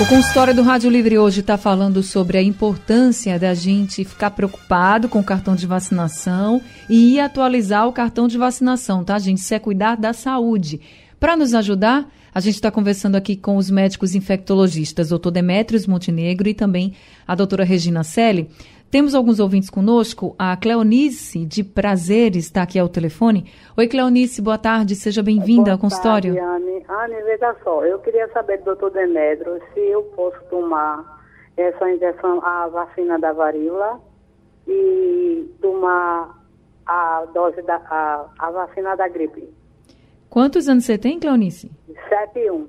O 0.00 0.06
consultório 0.08 0.52
do 0.52 0.62
Rádio 0.62 0.90
Livre 0.90 1.16
hoje 1.16 1.40
está 1.40 1.56
falando 1.56 2.02
sobre 2.02 2.38
a 2.38 2.42
importância 2.42 3.38
da 3.38 3.54
gente 3.54 4.04
ficar 4.04 4.32
preocupado 4.32 5.08
com 5.08 5.20
o 5.20 5.24
cartão 5.24 5.54
de 5.54 5.64
vacinação 5.64 6.60
e 6.90 7.20
atualizar 7.20 7.86
o 7.86 7.92
cartão 7.92 8.26
de 8.26 8.36
vacinação, 8.36 9.04
tá, 9.04 9.16
gente? 9.16 9.38
Isso 9.38 9.54
é 9.54 9.60
cuidar 9.60 9.96
da 9.96 10.12
saúde. 10.12 10.80
Para 11.20 11.36
nos 11.36 11.54
ajudar, 11.54 12.08
a 12.34 12.40
gente 12.40 12.54
está 12.54 12.70
conversando 12.70 13.16
aqui 13.16 13.36
com 13.36 13.56
os 13.56 13.70
médicos 13.70 14.14
infectologistas, 14.14 15.08
doutor 15.08 15.30
Demetrios 15.30 15.86
Montenegro 15.86 16.48
e 16.48 16.54
também 16.54 16.94
a 17.26 17.34
doutora 17.34 17.64
Regina 17.64 18.04
Selle. 18.04 18.50
Temos 18.90 19.14
alguns 19.14 19.38
ouvintes 19.38 19.68
conosco. 19.68 20.34
A 20.38 20.56
Cleonice, 20.56 21.44
de 21.44 21.62
Prazeres, 21.62 22.46
está 22.46 22.62
aqui 22.62 22.78
ao 22.78 22.88
telefone. 22.88 23.52
Oi, 23.76 23.86
Cleonice, 23.86 24.40
boa 24.40 24.56
tarde. 24.56 24.94
Seja 24.94 25.22
bem-vinda 25.22 25.72
ao 25.72 25.78
consultório. 25.78 26.34
Tarde, 26.34 26.64
Anne. 26.64 26.84
Anne, 26.88 27.22
veja 27.24 27.54
só. 27.62 27.84
Eu 27.84 27.98
queria 27.98 28.26
saber 28.28 28.58
do 28.58 28.64
doutor 28.64 28.90
Demetrio 28.92 29.60
se 29.74 29.80
eu 29.80 30.02
posso 30.16 30.42
tomar 30.48 31.22
essa 31.54 31.90
injeção, 31.90 32.42
a 32.42 32.68
vacina 32.68 33.18
da 33.18 33.32
varíola 33.32 34.00
e 34.66 35.50
tomar 35.60 36.38
a 36.86 37.26
dose 37.34 37.60
da 37.62 37.76
a, 37.76 38.26
a 38.38 38.50
vacina 38.50 38.96
da 38.96 39.06
gripe. 39.08 39.48
Quantos 40.30 40.68
anos 40.68 40.84
você 40.84 40.98
tem, 40.98 41.18
Cleonice? 41.18 41.70
71. 42.08 42.68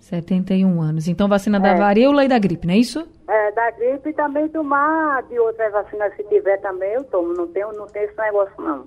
71 0.00 0.80
anos. 0.80 1.08
Então, 1.08 1.28
vacina 1.28 1.58
da 1.60 1.74
varíola 1.74 2.24
e 2.24 2.28
da 2.28 2.38
gripe, 2.38 2.66
não 2.66 2.74
é 2.74 2.78
isso? 2.78 3.06
É, 3.28 3.52
da 3.52 3.70
gripe 3.72 4.08
e 4.10 4.12
também 4.14 4.48
tomar 4.48 5.22
de 5.24 5.38
outras 5.38 5.70
vacinas, 5.72 6.14
se 6.16 6.22
tiver 6.24 6.56
também, 6.58 6.92
eu 6.94 7.04
tomo. 7.04 7.34
Não 7.34 7.46
tenho, 7.48 7.72
não 7.72 7.86
tenho 7.86 8.06
esse 8.06 8.16
negócio, 8.16 8.54
não. 8.62 8.86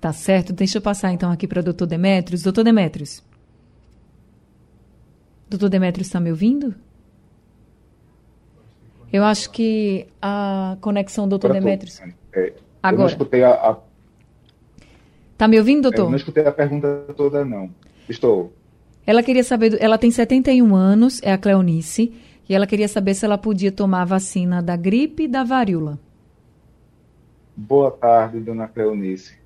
Tá 0.00 0.12
certo. 0.12 0.52
Deixa 0.52 0.78
eu 0.78 0.82
passar 0.82 1.12
então 1.12 1.30
aqui 1.32 1.46
para 1.48 1.60
o 1.60 1.62
doutor 1.62 1.86
Demetrios. 1.86 2.42
Doutor 2.42 2.62
Demetrios. 2.64 3.22
Doutor 5.48 5.68
Demetrios 5.70 6.08
está 6.08 6.20
me 6.20 6.30
ouvindo? 6.30 6.74
Eu 9.10 9.24
acho 9.24 9.50
que 9.50 10.06
a 10.20 10.76
conexão 10.82 11.24
do 11.26 11.30
doutor 11.30 11.52
Agora 11.52 11.64
Demetrios. 11.64 12.00
é, 12.00 12.48
Eu 12.48 12.50
não 12.50 12.54
Agora. 12.82 13.08
escutei 13.10 13.42
a, 13.42 13.50
a- 13.54 13.78
Tá 15.38 15.46
me 15.46 15.56
ouvindo, 15.58 15.86
eu 15.86 15.92
doutor? 15.92 16.10
não 16.10 16.16
escutei 16.16 16.44
a 16.44 16.50
pergunta 16.52 17.04
toda, 17.16 17.44
não. 17.44 17.70
Estou. 18.08 18.52
Ela 19.06 19.22
queria 19.22 19.44
saber, 19.44 19.80
ela 19.80 19.96
tem 19.96 20.10
71 20.10 20.74
anos, 20.74 21.22
é 21.22 21.32
a 21.32 21.38
Cleonice, 21.38 22.12
e 22.48 22.54
ela 22.54 22.66
queria 22.66 22.88
saber 22.88 23.14
se 23.14 23.24
ela 23.24 23.38
podia 23.38 23.70
tomar 23.70 24.02
a 24.02 24.04
vacina 24.04 24.60
da 24.60 24.74
gripe 24.76 25.22
e 25.22 25.28
da 25.28 25.44
varíola. 25.44 25.98
Boa 27.56 27.90
tarde, 27.90 28.40
dona 28.40 28.66
Cleonice. 28.68 29.38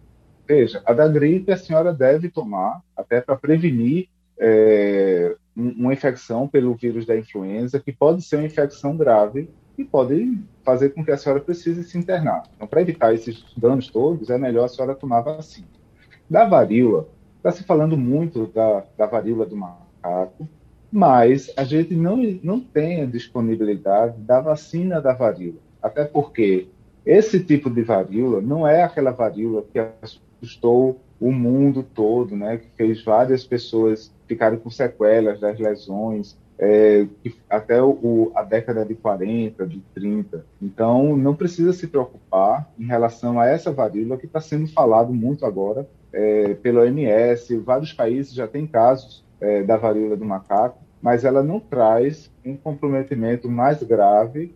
Veja, 0.48 0.82
a 0.84 0.92
da 0.92 1.06
gripe 1.06 1.52
a 1.52 1.56
senhora 1.56 1.92
deve 1.92 2.28
tomar, 2.30 2.80
até 2.96 3.20
para 3.20 3.36
prevenir 3.36 4.08
é, 4.44 5.36
um- 5.56 5.70
uma 5.84 5.92
infecção 5.92 6.48
pelo 6.48 6.74
vírus 6.74 7.06
da 7.06 7.16
influenza, 7.16 7.78
que 7.78 7.92
pode 7.92 8.22
ser 8.22 8.36
uma 8.36 8.46
infecção 8.46 8.96
grave 8.96 9.48
e 9.78 9.84
pode 9.84 10.36
fazer 10.64 10.88
com 10.90 11.04
que 11.04 11.12
a 11.12 11.16
senhora 11.16 11.40
precise 11.40 11.84
se 11.84 11.96
internar. 11.96 12.42
Então, 12.56 12.66
para 12.66 12.80
evitar 12.82 13.14
esses 13.14 13.44
danos 13.56 13.86
todos, 13.88 14.30
é 14.30 14.38
melhor 14.38 14.64
a 14.64 14.68
senhora 14.68 14.94
tomar 14.96 15.18
a 15.18 15.36
vacina. 15.36 15.68
Da 16.32 16.46
varíola, 16.46 17.08
está 17.36 17.50
se 17.52 17.62
falando 17.62 17.94
muito 17.94 18.46
da, 18.46 18.82
da 18.96 19.04
varíola 19.04 19.44
do 19.44 19.54
macaco, 19.54 20.48
mas 20.90 21.52
a 21.58 21.62
gente 21.62 21.94
não, 21.94 22.16
não 22.42 22.58
tem 22.58 23.02
a 23.02 23.04
disponibilidade 23.04 24.18
da 24.22 24.40
vacina 24.40 24.98
da 24.98 25.12
varíola. 25.12 25.58
Até 25.82 26.06
porque 26.06 26.68
esse 27.04 27.44
tipo 27.44 27.68
de 27.68 27.82
varíola 27.82 28.40
não 28.40 28.66
é 28.66 28.82
aquela 28.82 29.10
varíola 29.10 29.62
que 29.70 29.78
assustou 30.00 30.98
o 31.20 31.30
mundo 31.30 31.82
todo, 31.82 32.34
né? 32.34 32.56
Que 32.56 32.68
fez 32.78 33.04
várias 33.04 33.44
pessoas 33.44 34.10
ficarem 34.26 34.58
com 34.58 34.70
sequelas 34.70 35.38
das 35.38 35.58
lesões, 35.58 36.34
é, 36.58 37.06
até 37.50 37.82
o- 37.82 38.32
a 38.34 38.42
década 38.42 38.86
de 38.86 38.94
40, 38.94 39.66
de 39.66 39.80
30. 39.94 40.46
Então, 40.62 41.14
não 41.14 41.34
precisa 41.34 41.74
se 41.74 41.88
preocupar 41.88 42.72
em 42.78 42.86
relação 42.86 43.38
a 43.38 43.46
essa 43.46 43.70
varíola 43.70 44.16
que 44.16 44.24
está 44.24 44.40
sendo 44.40 44.66
falado 44.68 45.12
muito 45.12 45.44
agora 45.44 45.86
é, 46.12 46.54
pela 46.54 46.82
OMS. 46.82 47.56
Vários 47.58 47.92
países 47.92 48.32
já 48.32 48.46
têm 48.46 48.66
casos 48.66 49.24
é, 49.40 49.62
da 49.62 49.76
varíola 49.76 50.16
do 50.16 50.24
macaco, 50.24 50.78
mas 51.00 51.24
ela 51.24 51.42
não 51.42 51.58
traz 51.58 52.30
um 52.44 52.56
comprometimento 52.56 53.50
mais 53.50 53.82
grave 53.82 54.54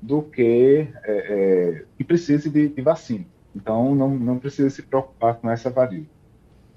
do 0.00 0.22
que 0.22 0.86
é, 1.04 1.12
é, 1.12 1.84
que 1.96 2.04
precise 2.04 2.50
de, 2.50 2.68
de 2.68 2.82
vacina. 2.82 3.24
Então, 3.54 3.94
não, 3.94 4.10
não 4.10 4.38
precisa 4.38 4.68
se 4.68 4.82
preocupar 4.82 5.36
com 5.36 5.48
essa 5.48 5.70
varíola. 5.70 6.06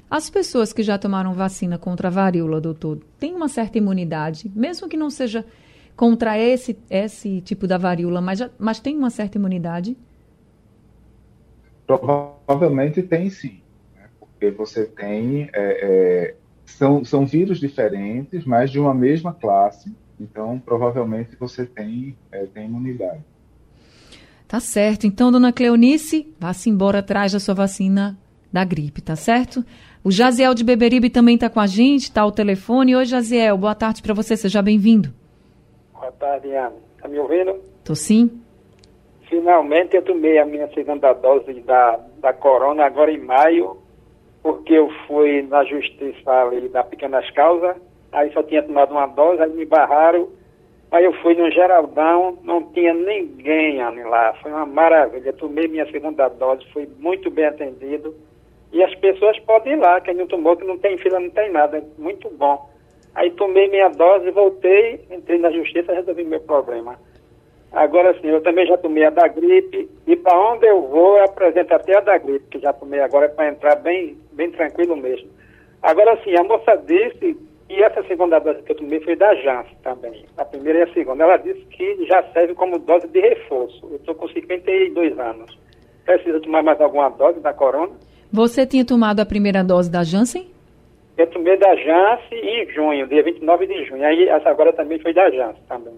As 0.09 0.29
pessoas 0.29 0.71
que 0.71 0.83
já 0.83 0.97
tomaram 0.97 1.33
vacina 1.33 1.77
contra 1.77 2.07
a 2.07 2.11
varíola, 2.11 2.61
doutor, 2.61 2.99
têm 3.19 3.33
uma 3.33 3.49
certa 3.49 3.77
imunidade, 3.77 4.49
mesmo 4.55 4.87
que 4.87 4.95
não 4.95 5.09
seja 5.09 5.45
contra 5.97 6.37
esse, 6.37 6.77
esse 6.89 7.41
tipo 7.41 7.67
da 7.67 7.77
varíola, 7.77 8.21
mas, 8.21 8.39
já, 8.39 8.49
mas 8.57 8.79
tem 8.79 8.95
uma 8.95 9.09
certa 9.09 9.37
imunidade? 9.37 9.97
Provavelmente 11.85 13.01
tem 13.01 13.29
sim? 13.29 13.59
Porque 14.37 14.51
você 14.51 14.85
tem. 14.85 15.49
é, 15.51 15.51
é, 15.53 16.35
são, 16.65 17.03
são 17.03 17.25
vírus 17.25 17.59
diferentes, 17.59 18.45
mas 18.45 18.69
de 18.69 18.79
uma 18.79 18.93
mesma 18.93 19.33
classe, 19.33 19.91
então 20.19 20.59
provavelmente 20.59 21.35
você 21.39 21.65
tem, 21.65 22.15
é, 22.31 22.45
tem 22.45 22.65
imunidade. 22.65 23.23
Tá 24.47 24.59
certo. 24.59 25.07
Então, 25.07 25.31
dona 25.31 25.51
Cleonice, 25.51 26.33
vá-se 26.39 26.69
embora 26.69 26.99
atrás 26.99 27.31
da 27.31 27.39
sua 27.39 27.55
vacina 27.55 28.17
da 28.51 28.63
gripe, 28.63 29.01
tá 29.01 29.15
certo? 29.15 29.63
O 30.03 30.11
Jaziel 30.11 30.53
de 30.53 30.63
Beberibe 30.63 31.09
também 31.09 31.35
está 31.35 31.49
com 31.49 31.59
a 31.59 31.67
gente, 31.67 32.11
tá 32.11 32.21
ao 32.21 32.31
telefone. 32.31 32.95
Oi, 32.95 33.05
Jaziel, 33.05 33.57
boa 33.57 33.75
tarde 33.75 34.01
para 34.01 34.13
você, 34.13 34.37
seja 34.37 34.61
bem-vindo. 34.61 35.13
Boa 35.93 36.11
tarde, 36.13 36.53
Ana. 36.53 36.73
Tá 37.01 37.07
me 37.07 37.19
ouvindo? 37.19 37.55
Tô 37.83 37.95
sim? 37.95 38.41
Finalmente 39.29 39.95
eu 39.95 40.01
tomei 40.01 40.37
a 40.37 40.45
minha 40.45 40.67
segunda 40.73 41.11
dose 41.13 41.53
da, 41.61 41.99
da 42.19 42.33
corona 42.33 42.85
agora 42.85 43.11
em 43.11 43.19
maio, 43.19 43.77
porque 44.47 44.75
eu 44.75 44.89
fui 45.05 45.41
na 45.41 45.65
justiça 45.65 46.31
ali 46.31 46.69
da 46.69 46.81
Pequenas 46.81 47.29
Causas, 47.31 47.75
aí 48.13 48.31
só 48.31 48.41
tinha 48.41 48.63
tomado 48.63 48.91
uma 48.91 49.05
dose, 49.05 49.41
aí 49.41 49.49
me 49.49 49.65
barraram, 49.65 50.29
aí 50.89 51.03
eu 51.03 51.11
fui 51.21 51.35
no 51.35 51.51
Geraldão, 51.51 52.37
não 52.43 52.63
tinha 52.71 52.93
ninguém 52.93 53.81
ali 53.81 54.01
lá, 54.03 54.33
foi 54.41 54.49
uma 54.49 54.65
maravilha. 54.65 55.33
Tomei 55.33 55.67
minha 55.67 55.85
segunda 55.91 56.29
dose, 56.29 56.65
fui 56.71 56.87
muito 56.97 57.29
bem 57.29 57.43
atendido. 57.43 58.15
E 58.71 58.81
as 58.81 58.95
pessoas 58.95 59.37
podem 59.39 59.73
ir 59.73 59.81
lá, 59.81 59.99
quem 59.99 60.13
não 60.13 60.27
tomou, 60.27 60.55
que 60.55 60.63
não 60.63 60.77
tem 60.77 60.97
fila, 60.97 61.19
não 61.19 61.29
tem 61.29 61.51
nada, 61.51 61.79
é 61.79 61.83
muito 62.01 62.29
bom. 62.29 62.69
Aí 63.15 63.29
tomei 63.31 63.67
minha 63.67 63.89
dose, 63.89 64.31
voltei, 64.31 65.05
entrei 65.11 65.39
na 65.39 65.51
justiça, 65.51 65.93
resolvi 65.93 66.23
meu 66.23 66.39
problema. 66.39 66.97
Agora 67.73 68.13
sim, 68.21 68.27
eu 68.27 68.41
também 68.41 68.65
já 68.65 68.77
tomei 68.77 69.03
a 69.03 69.09
da 69.09 69.27
gripe 69.27 69.89
e 70.07 70.15
para 70.15 70.39
onde 70.39 70.65
eu 70.65 70.83
vou 70.83 71.17
eu 71.17 71.25
apresento 71.25 71.73
até 71.73 71.97
a 71.97 71.99
da 71.99 72.17
gripe, 72.17 72.47
que 72.49 72.59
já 72.59 72.71
tomei 72.71 73.01
agora 73.01 73.27
para 73.27 73.49
entrar 73.49 73.75
bem, 73.75 74.17
bem 74.37 74.51
tranquilo 74.51 74.95
mesmo. 74.95 75.27
Agora 75.81 76.17
sim, 76.23 76.35
a 76.37 76.43
moça 76.43 76.75
disse 76.77 77.35
E 77.69 77.83
essa 77.83 78.01
segunda 78.07 78.39
dose 78.39 78.61
que 78.63 78.71
eu 78.71 78.77
tomei 78.77 79.01
foi 79.01 79.17
da 79.17 79.35
Janssen 79.35 79.75
também, 79.83 80.25
a 80.37 80.45
primeira 80.45 80.79
e 80.79 80.81
a 80.83 80.93
segunda. 80.93 81.21
Ela 81.25 81.35
disse 81.35 81.59
que 81.65 82.05
já 82.05 82.23
serve 82.31 82.53
como 82.53 82.79
dose 82.79 83.05
de 83.09 83.19
reforço. 83.19 83.85
Eu 83.91 83.97
estou 83.97 84.15
com 84.15 84.25
52 84.29 85.19
anos. 85.19 85.57
Precisa 86.05 86.39
tomar 86.39 86.63
mais 86.63 86.79
alguma 86.79 87.09
dose 87.09 87.41
da 87.41 87.53
corona? 87.53 87.91
Você 88.31 88.65
tinha 88.65 88.85
tomado 88.85 89.19
a 89.19 89.25
primeira 89.25 89.65
dose 89.65 89.91
da 89.91 90.01
Janssen? 90.01 90.47
Eu 91.17 91.27
tomei 91.27 91.57
da 91.57 91.75
Janssen 91.75 92.39
em 92.39 92.71
junho, 92.71 93.05
dia 93.05 93.21
29 93.21 93.67
de 93.67 93.83
junho. 93.83 94.05
Aí 94.05 94.29
essa 94.29 94.49
agora 94.49 94.71
também 94.71 94.97
foi 94.99 95.13
da 95.13 95.29
Janssen 95.29 95.63
também. 95.67 95.93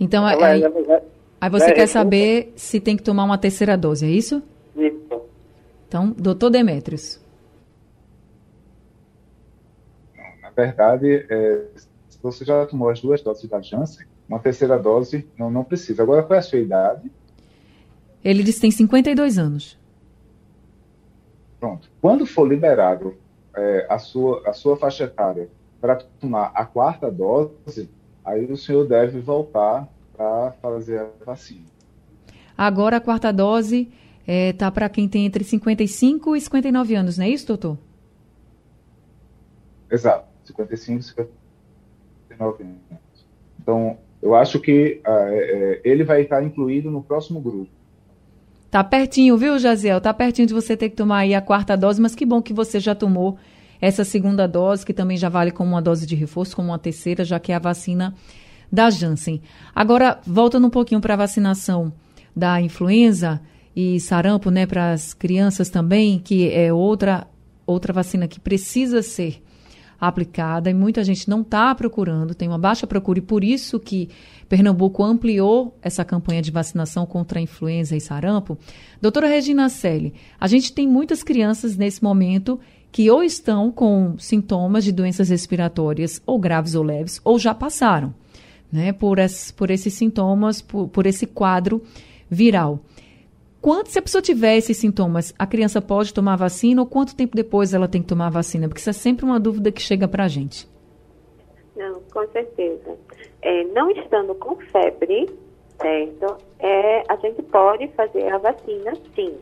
Então, 0.00 0.26
Ela- 0.26 0.46
aí, 0.46 0.62
ela- 0.62 1.02
aí 1.42 1.50
você 1.50 1.70
é, 1.72 1.74
quer 1.74 1.88
saber 1.88 2.52
se 2.56 2.80
tem 2.80 2.96
que 2.96 3.02
tomar 3.02 3.24
uma 3.24 3.36
terceira 3.36 3.76
dose, 3.76 4.06
é 4.06 4.08
isso? 4.08 4.42
Isso. 4.74 5.20
Então, 5.88 6.14
doutor 6.16 6.48
Demetrios. 6.48 7.20
Na 10.42 10.45
verdade, 10.56 11.26
é, 11.28 11.66
se 12.08 12.18
você 12.22 12.44
já 12.44 12.64
tomou 12.64 12.88
as 12.88 13.00
duas 13.00 13.20
doses 13.20 13.48
da 13.48 13.60
Janssen, 13.60 14.06
uma 14.26 14.38
terceira 14.38 14.78
dose 14.78 15.28
não, 15.38 15.50
não 15.50 15.62
precisa. 15.62 16.02
Agora, 16.02 16.22
qual 16.22 16.36
é 16.36 16.40
a 16.40 16.42
sua 16.42 16.58
idade? 16.58 17.10
Ele 18.24 18.42
disse 18.42 18.58
que 18.58 18.62
tem 18.62 18.70
52 18.70 19.38
anos. 19.38 19.78
Pronto. 21.60 21.88
Quando 22.00 22.26
for 22.26 22.48
liberado 22.48 23.14
é, 23.54 23.86
a, 23.88 23.98
sua, 23.98 24.42
a 24.48 24.52
sua 24.52 24.76
faixa 24.76 25.04
etária 25.04 25.48
para 25.80 25.96
tomar 25.96 26.50
a 26.54 26.64
quarta 26.64 27.10
dose, 27.10 27.88
aí 28.24 28.50
o 28.50 28.56
senhor 28.56 28.86
deve 28.88 29.20
voltar 29.20 29.88
para 30.16 30.52
fazer 30.62 31.00
a 31.00 31.24
vacina. 31.24 31.66
Agora 32.56 32.96
a 32.96 33.00
quarta 33.00 33.32
dose 33.32 33.92
está 34.26 34.70
para 34.70 34.88
quem 34.88 35.08
tem 35.08 35.26
entre 35.26 35.44
55 35.44 36.34
e 36.34 36.40
59 36.40 36.94
anos, 36.94 37.18
não 37.18 37.26
é 37.26 37.28
isso, 37.28 37.46
doutor? 37.46 37.78
Exato. 39.90 40.35
55, 40.46 41.02
59 41.02 42.62
anos. 42.62 42.76
Então, 43.60 43.98
eu 44.22 44.34
acho 44.34 44.60
que 44.60 45.00
é, 45.06 45.80
ele 45.84 46.04
vai 46.04 46.22
estar 46.22 46.42
incluído 46.42 46.90
no 46.90 47.02
próximo 47.02 47.40
grupo. 47.40 47.70
Tá 48.70 48.82
pertinho, 48.82 49.36
viu, 49.36 49.58
Jaziel? 49.58 50.00
Tá 50.00 50.12
pertinho 50.12 50.46
de 50.46 50.54
você 50.54 50.76
ter 50.76 50.90
que 50.90 50.96
tomar 50.96 51.18
aí 51.18 51.34
a 51.34 51.40
quarta 51.40 51.76
dose, 51.76 52.00
mas 52.00 52.14
que 52.14 52.26
bom 52.26 52.42
que 52.42 52.52
você 52.52 52.80
já 52.80 52.94
tomou 52.94 53.38
essa 53.80 54.04
segunda 54.04 54.46
dose, 54.46 54.84
que 54.84 54.92
também 54.92 55.16
já 55.16 55.28
vale 55.28 55.50
como 55.50 55.70
uma 55.70 55.82
dose 55.82 56.06
de 56.06 56.14
reforço, 56.14 56.56
como 56.56 56.68
uma 56.68 56.78
terceira, 56.78 57.24
já 57.24 57.38
que 57.38 57.52
é 57.52 57.54
a 57.54 57.60
vacina 57.60 58.14
da 58.70 58.90
Janssen. 58.90 59.40
Agora, 59.74 60.20
voltando 60.26 60.66
um 60.66 60.70
pouquinho 60.70 61.00
para 61.00 61.14
a 61.14 61.18
vacinação 61.18 61.92
da 62.34 62.60
influenza 62.60 63.40
e 63.74 64.00
sarampo, 64.00 64.50
né, 64.50 64.66
para 64.66 64.92
as 64.92 65.14
crianças 65.14 65.70
também, 65.70 66.18
que 66.18 66.50
é 66.50 66.72
outra, 66.72 67.26
outra 67.66 67.92
vacina 67.92 68.26
que 68.26 68.40
precisa 68.40 69.02
ser 69.02 69.42
aplicada 70.00 70.70
e 70.70 70.74
muita 70.74 71.02
gente 71.02 71.28
não 71.28 71.40
está 71.40 71.74
procurando, 71.74 72.34
tem 72.34 72.48
uma 72.48 72.58
baixa 72.58 72.86
procura 72.86 73.18
e 73.18 73.22
por 73.22 73.42
isso 73.42 73.80
que 73.80 74.08
Pernambuco 74.48 75.02
ampliou 75.02 75.76
essa 75.82 76.04
campanha 76.04 76.42
de 76.42 76.50
vacinação 76.50 77.06
contra 77.06 77.38
a 77.38 77.42
influenza 77.42 77.96
e 77.96 78.00
sarampo. 78.00 78.58
Doutora 79.00 79.26
Regina 79.26 79.68
Selle, 79.68 80.14
a 80.38 80.46
gente 80.46 80.72
tem 80.72 80.86
muitas 80.86 81.22
crianças 81.22 81.76
nesse 81.76 82.02
momento 82.02 82.60
que 82.92 83.10
ou 83.10 83.22
estão 83.22 83.70
com 83.70 84.16
sintomas 84.18 84.84
de 84.84 84.92
doenças 84.92 85.28
respiratórias 85.28 86.22
ou 86.24 86.38
graves 86.38 86.74
ou 86.74 86.82
leves 86.82 87.20
ou 87.24 87.38
já 87.38 87.54
passaram 87.54 88.14
né, 88.70 88.92
por, 88.92 89.18
por 89.56 89.70
esses 89.70 89.94
sintomas, 89.94 90.60
por, 90.60 90.88
por 90.88 91.06
esse 91.06 91.26
quadro 91.26 91.82
viral. 92.30 92.80
Quanto, 93.66 93.88
se 93.88 93.98
a 93.98 94.02
pessoa 94.02 94.22
tiver 94.22 94.56
esses 94.56 94.76
sintomas, 94.76 95.34
a 95.36 95.44
criança 95.44 95.82
pode 95.82 96.14
tomar 96.14 96.36
vacina 96.36 96.80
ou 96.80 96.86
quanto 96.86 97.16
tempo 97.16 97.34
depois 97.34 97.74
ela 97.74 97.88
tem 97.88 98.00
que 98.00 98.06
tomar 98.06 98.30
vacina? 98.30 98.68
Porque 98.68 98.78
isso 98.78 98.90
é 98.90 98.92
sempre 98.92 99.24
uma 99.24 99.40
dúvida 99.40 99.72
que 99.72 99.82
chega 99.82 100.06
para 100.06 100.22
a 100.22 100.28
gente. 100.28 100.68
Não, 101.74 102.00
com 102.12 102.24
certeza. 102.28 102.96
É, 103.42 103.64
não 103.64 103.90
estando 103.90 104.36
com 104.36 104.54
febre, 104.70 105.28
certo? 105.80 106.36
É, 106.60 107.02
a 107.08 107.16
gente 107.16 107.42
pode 107.42 107.88
fazer 107.88 108.32
a 108.32 108.38
vacina, 108.38 108.92
sim, 109.16 109.36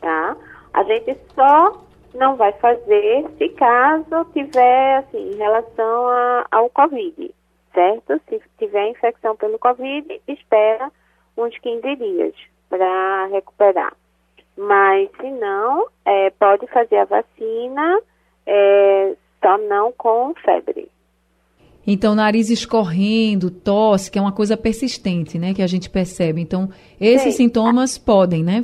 tá? 0.00 0.36
A 0.72 0.84
gente 0.84 1.18
só 1.34 1.84
não 2.14 2.36
vai 2.36 2.52
fazer 2.52 3.28
se 3.36 3.48
caso 3.48 4.24
tiver, 4.32 4.98
assim, 4.98 5.32
em 5.32 5.36
relação 5.36 6.06
a, 6.06 6.46
ao 6.52 6.70
Covid, 6.70 7.34
certo? 7.74 8.20
Se 8.28 8.40
tiver 8.56 8.90
infecção 8.90 9.34
pelo 9.34 9.58
Covid, 9.58 10.20
espera 10.28 10.92
uns 11.36 11.58
15 11.58 11.96
dias 11.96 12.53
para 12.76 13.26
recuperar. 13.26 13.92
Mas, 14.56 15.08
se 15.20 15.30
não, 15.30 15.86
é, 16.04 16.30
pode 16.30 16.66
fazer 16.68 16.96
a 16.96 17.04
vacina, 17.04 18.00
é, 18.46 19.14
só 19.40 19.56
não 19.58 19.92
com 19.92 20.34
febre. 20.44 20.88
Então, 21.86 22.14
nariz 22.14 22.50
escorrendo, 22.50 23.50
tosse, 23.50 24.10
que 24.10 24.18
é 24.18 24.22
uma 24.22 24.32
coisa 24.32 24.56
persistente, 24.56 25.38
né? 25.38 25.54
Que 25.54 25.62
a 25.62 25.66
gente 25.66 25.88
percebe. 25.88 26.40
Então, 26.40 26.68
esses 27.00 27.34
Sim. 27.34 27.44
sintomas 27.44 27.98
podem, 27.98 28.42
né? 28.42 28.62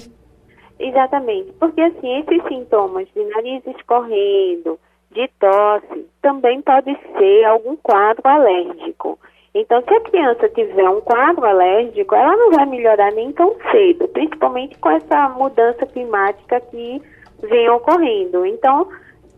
Exatamente, 0.79 1.53
porque 1.61 1.81
assim, 1.83 2.21
esses 2.21 2.43
sintomas 2.49 3.07
de 3.15 3.23
nariz 3.23 3.63
escorrendo, 3.67 4.81
de 5.11 5.29
tosse, 5.39 6.07
também 6.23 6.63
pode 6.63 6.97
ser 7.19 7.45
algum 7.45 7.77
quadro 7.77 8.27
alérgico. 8.27 9.19
Então, 9.55 9.83
se 9.83 9.93
a 9.93 10.01
criança 10.01 10.49
tiver 10.49 10.89
um 10.89 11.01
quadro 11.01 11.45
alérgico, 11.45 12.15
ela 12.15 12.37
não 12.37 12.53
vai 12.53 12.67
melhorar 12.67 13.13
nem 13.13 13.33
tão 13.33 13.57
cedo, 13.71 14.07
principalmente 14.09 14.79
com 14.79 14.91
essa 14.91 15.29
mudança 15.31 15.85
climática 15.87 16.61
que 16.61 17.03
vem 17.43 17.69
ocorrendo. 17.71 18.47
Então, 18.47 18.89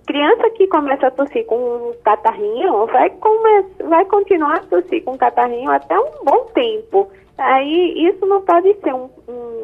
criança 0.07 0.51
que 0.51 0.67
começa 0.67 1.07
a 1.07 1.11
tossir 1.11 1.47
com 1.47 1.57
um 1.57 1.95
catarrinho, 2.05 2.87
vai, 2.87 3.09
come 3.11 3.65
vai 3.85 4.05
continuar 4.05 4.57
a 4.57 4.67
tossir 4.67 5.03
com 5.03 5.17
catarrinho 5.17 5.71
até 5.71 5.99
um 5.99 6.25
bom 6.25 6.45
tempo. 6.55 7.11
Aí, 7.39 8.07
isso 8.09 8.27
não 8.27 8.43
pode 8.43 8.75
ser 8.83 8.93
um, 8.95 9.09
um 9.27 9.63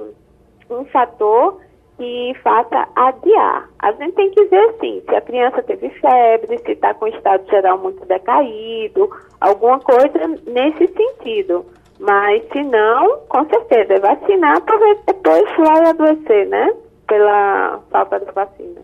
um 0.70 0.84
fator 0.86 1.60
que 1.98 2.32
faça 2.42 2.88
adiar. 2.94 3.68
A 3.80 3.92
gente 3.92 4.12
tem 4.12 4.30
que 4.30 4.44
ver 4.44 4.74
sim, 4.80 5.02
se 5.06 5.14
a 5.14 5.20
criança 5.20 5.62
teve 5.64 5.90
febre, 5.90 6.58
se 6.58 6.72
está 6.72 6.94
com 6.94 7.08
estado 7.08 7.44
geral 7.50 7.76
muito 7.78 8.06
decaído, 8.06 9.10
alguma 9.40 9.80
coisa 9.80 10.18
nesse 10.46 10.86
sentido. 10.94 11.66
Mas 11.98 12.42
se 12.52 12.62
não, 12.62 13.18
com 13.28 13.44
certeza, 13.48 13.94
é 13.94 13.98
vacinar 13.98 14.56
se 14.62 14.98
depois 15.06 15.56
vai 15.56 15.86
adoecer, 15.88 16.48
né? 16.48 16.72
Pela 17.08 17.80
falta 17.90 18.20
da 18.20 18.30
vacina. 18.30 18.80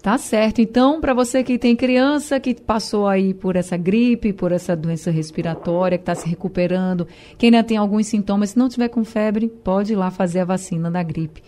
Tá 0.00 0.16
certo. 0.16 0.60
Então, 0.60 1.00
para 1.00 1.12
você 1.12 1.42
que 1.42 1.58
tem 1.58 1.74
criança 1.74 2.38
que 2.38 2.54
passou 2.54 3.08
aí 3.08 3.34
por 3.34 3.56
essa 3.56 3.76
gripe, 3.76 4.32
por 4.32 4.52
essa 4.52 4.76
doença 4.76 5.10
respiratória, 5.10 5.98
que 5.98 6.02
está 6.02 6.14
se 6.14 6.28
recuperando, 6.28 7.06
que 7.36 7.46
ainda 7.46 7.64
tem 7.64 7.76
alguns 7.76 8.06
sintomas, 8.06 8.50
se 8.50 8.58
não 8.58 8.68
tiver 8.68 8.88
com 8.88 9.04
febre, 9.04 9.48
pode 9.48 9.94
ir 9.94 9.96
lá 9.96 10.08
fazer 10.10 10.40
a 10.40 10.44
vacina 10.44 10.88
da 10.88 11.02
gripe. 11.02 11.42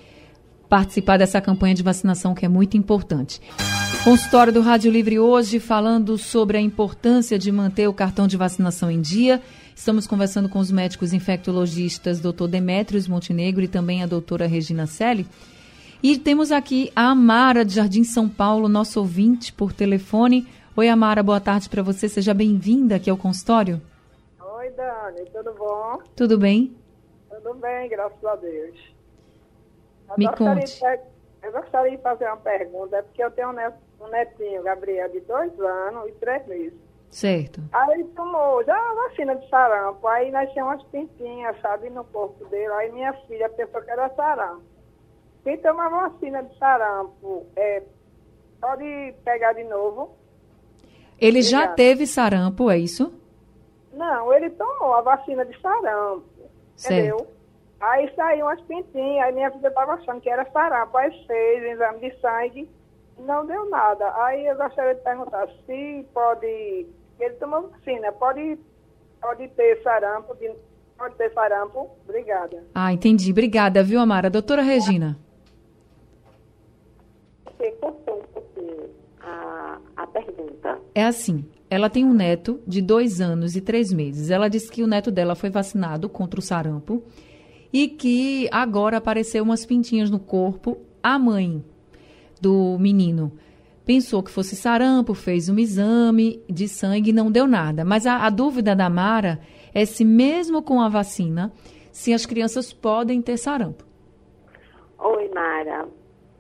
Participar 0.71 1.19
dessa 1.19 1.41
campanha 1.41 1.75
de 1.75 1.83
vacinação 1.83 2.33
que 2.33 2.47
é 2.47 2.49
muito 2.49 2.77
importante. 2.77 3.41
Consultório 4.05 4.53
do 4.53 4.61
Rádio 4.61 4.89
Livre 4.93 5.19
hoje 5.19 5.59
falando 5.59 6.17
sobre 6.17 6.57
a 6.57 6.61
importância 6.61 7.37
de 7.37 7.51
manter 7.51 7.89
o 7.89 7.93
cartão 7.93 8.29
de 8.29 8.37
vacinação 8.37 8.89
em 8.89 9.01
dia. 9.01 9.43
Estamos 9.75 10.07
conversando 10.07 10.49
com 10.49 10.61
os 10.61 10.71
médicos 10.71 11.13
infectologistas 11.13 12.21
Dr. 12.21 12.47
Demetrios 12.49 13.09
Montenegro 13.09 13.65
e 13.65 13.69
também 13.69 14.05
a 14.05 14.07
doutora 14.07 14.47
Regina 14.47 14.87
Selle. 14.87 15.27
E 16.01 16.17
temos 16.17 16.53
aqui 16.53 16.93
a 16.95 17.11
Amara 17.11 17.65
de 17.65 17.75
Jardim 17.75 18.05
São 18.05 18.29
Paulo, 18.29 18.69
nosso 18.69 19.01
ouvinte 19.01 19.53
por 19.53 19.73
telefone. 19.73 20.47
Oi, 20.77 20.89
Amara, 20.89 21.21
boa 21.21 21.41
tarde 21.41 21.69
para 21.69 21.83
você. 21.83 22.09
Seja 22.09 22.33
bem-vinda 22.33 22.95
aqui 22.95 23.11
ao 23.11 23.17
consultório. 23.17 23.83
Oi, 24.41 24.71
Dani, 24.71 25.29
tudo 25.33 25.53
bom? 25.59 25.99
Tudo 26.15 26.39
bem? 26.39 26.77
Tudo 27.29 27.55
bem, 27.55 27.89
graças 27.89 28.25
a 28.25 28.37
Deus. 28.37 29.00
Eu 30.11 30.15
Me 30.19 30.27
gostaria 30.27 30.55
conte. 30.63 30.81
de- 30.81 31.47
eu 31.47 31.53
gostaria 31.53 31.97
de 31.97 32.03
fazer 32.03 32.27
uma 32.27 32.37
pergunta, 32.37 32.97
é 32.97 33.03
porque 33.03 33.23
eu 33.25 33.31
tenho 33.31 33.49
um 33.51 33.53
net- 33.53 33.77
netinho, 34.11 34.63
Gabriel, 34.63 35.09
de 35.09 35.21
dois 35.21 35.59
anos 35.61 36.09
e 36.09 36.13
três 36.13 36.47
meses. 36.47 36.79
Certo. 37.11 37.61
Aí 37.73 37.93
ele 37.95 38.05
tomou 38.15 38.63
já 38.65 38.77
a 38.77 38.95
vacina 39.09 39.35
de 39.35 39.49
sarampo, 39.49 40.07
aí 40.07 40.31
nasceu 40.31 40.65
umas 40.65 40.83
pintinhas, 40.85 41.61
sabe, 41.61 41.91
no 41.91 42.05
corpo 42.05 42.45
dele. 42.47 42.73
Aí 42.75 42.93
minha 42.93 43.13
filha 43.27 43.49
pensou 43.49 43.83
que 43.83 43.91
era 43.91 44.09
sarampo. 44.11 44.63
Quem 45.43 45.57
toma 45.59 45.89
vacina 45.89 46.43
de 46.43 46.57
sarampo 46.59 47.47
é, 47.57 47.83
pode 48.61 49.15
pegar 49.25 49.55
de 49.55 49.65
novo? 49.65 50.15
Ele 51.19 51.43
já 51.43 51.59
Obrigada. 51.59 51.77
teve 51.77 52.07
sarampo, 52.07 52.71
é 52.71 52.79
isso? 52.79 53.13
Não, 53.93 54.33
ele 54.33 54.51
tomou 54.51 54.95
a 54.95 55.01
vacina 55.01 55.45
de 55.45 55.59
sarampo, 55.61 56.25
Certo. 56.77 56.93
entendeu? 56.95 57.27
Aí 57.81 58.13
saiu 58.15 58.45
umas 58.47 58.61
pintinhas, 58.63 59.25
aí 59.27 59.33
minha 59.33 59.51
filha 59.51 59.69
estava 59.69 59.93
achando 59.95 60.21
que 60.21 60.29
era 60.29 60.45
sarampo, 60.51 60.97
aí 60.99 61.11
fez 61.27 61.63
o 61.63 61.67
exame 61.67 62.01
de 62.01 62.21
sangue, 62.21 62.69
não 63.19 63.47
deu 63.47 63.69
nada. 63.71 64.13
Aí 64.25 64.47
eu 64.47 64.57
gostaria 64.57 64.95
de 64.95 65.01
perguntar 65.01 65.49
se 65.67 66.07
pode, 66.13 66.87
ele 67.19 67.35
tomou 67.39 67.69
vacina, 67.71 68.13
pode, 68.13 68.59
pode 69.21 69.49
ter 69.49 69.83
sarampo, 69.83 70.35
de- 70.37 70.53
pode 70.99 71.15
ter 71.15 71.33
sarampo? 71.33 71.89
Obrigada. 72.07 72.63
Ah, 72.75 72.93
entendi. 72.93 73.31
Obrigada, 73.31 73.83
viu, 73.83 73.99
Amara? 73.99 74.29
Doutora 74.29 74.61
Regina. 74.61 75.17
Você 77.45 77.71
cortou 77.73 78.19
um 78.21 78.23
pouquinho 78.33 78.91
a, 79.23 79.79
a 79.97 80.07
pergunta. 80.07 80.79
É 80.95 81.05
assim, 81.05 81.45
ela 81.69 81.89
tem 81.91 82.05
um 82.05 82.13
neto 82.13 82.61
de 82.67 82.81
dois 82.83 83.21
anos 83.21 83.57
e 83.57 83.61
três 83.61 83.93
meses. 83.93 84.31
Ela 84.31 84.49
disse 84.49 84.71
que 84.71 84.83
o 84.83 84.87
neto 84.87 85.11
dela 85.11 85.35
foi 85.35 85.51
vacinado 85.51 86.09
contra 86.09 86.41
o 86.41 86.43
sarampo 86.43 87.03
e 87.73 87.89
que 87.89 88.49
agora 88.51 88.97
apareceu 88.97 89.43
umas 89.43 89.65
pintinhas 89.65 90.11
no 90.11 90.19
corpo. 90.19 90.79
A 91.03 91.19
mãe 91.19 91.65
do 92.41 92.77
menino 92.79 93.33
pensou 93.85 94.23
que 94.23 94.31
fosse 94.31 94.55
sarampo, 94.55 95.15
fez 95.15 95.49
um 95.49 95.59
exame 95.59 96.43
de 96.49 96.69
sangue 96.69 97.11
e 97.11 97.13
não 97.13 97.31
deu 97.31 97.47
nada. 97.47 97.85
Mas 97.85 98.07
a, 98.07 98.25
a 98.27 98.31
dúvida 98.31 98.75
da 98.75 98.89
Mara 98.89 99.41
é 99.75 99.85
se 99.85 100.05
mesmo 100.05 100.63
com 100.63 100.81
a 100.81 100.89
vacina, 100.89 101.53
se 101.93 102.13
as 102.13 102.27
crianças 102.27 102.73
podem 102.73 103.21
ter 103.21 103.37
sarampo. 103.37 103.85
Oi, 104.99 105.31
Mara. 105.35 105.89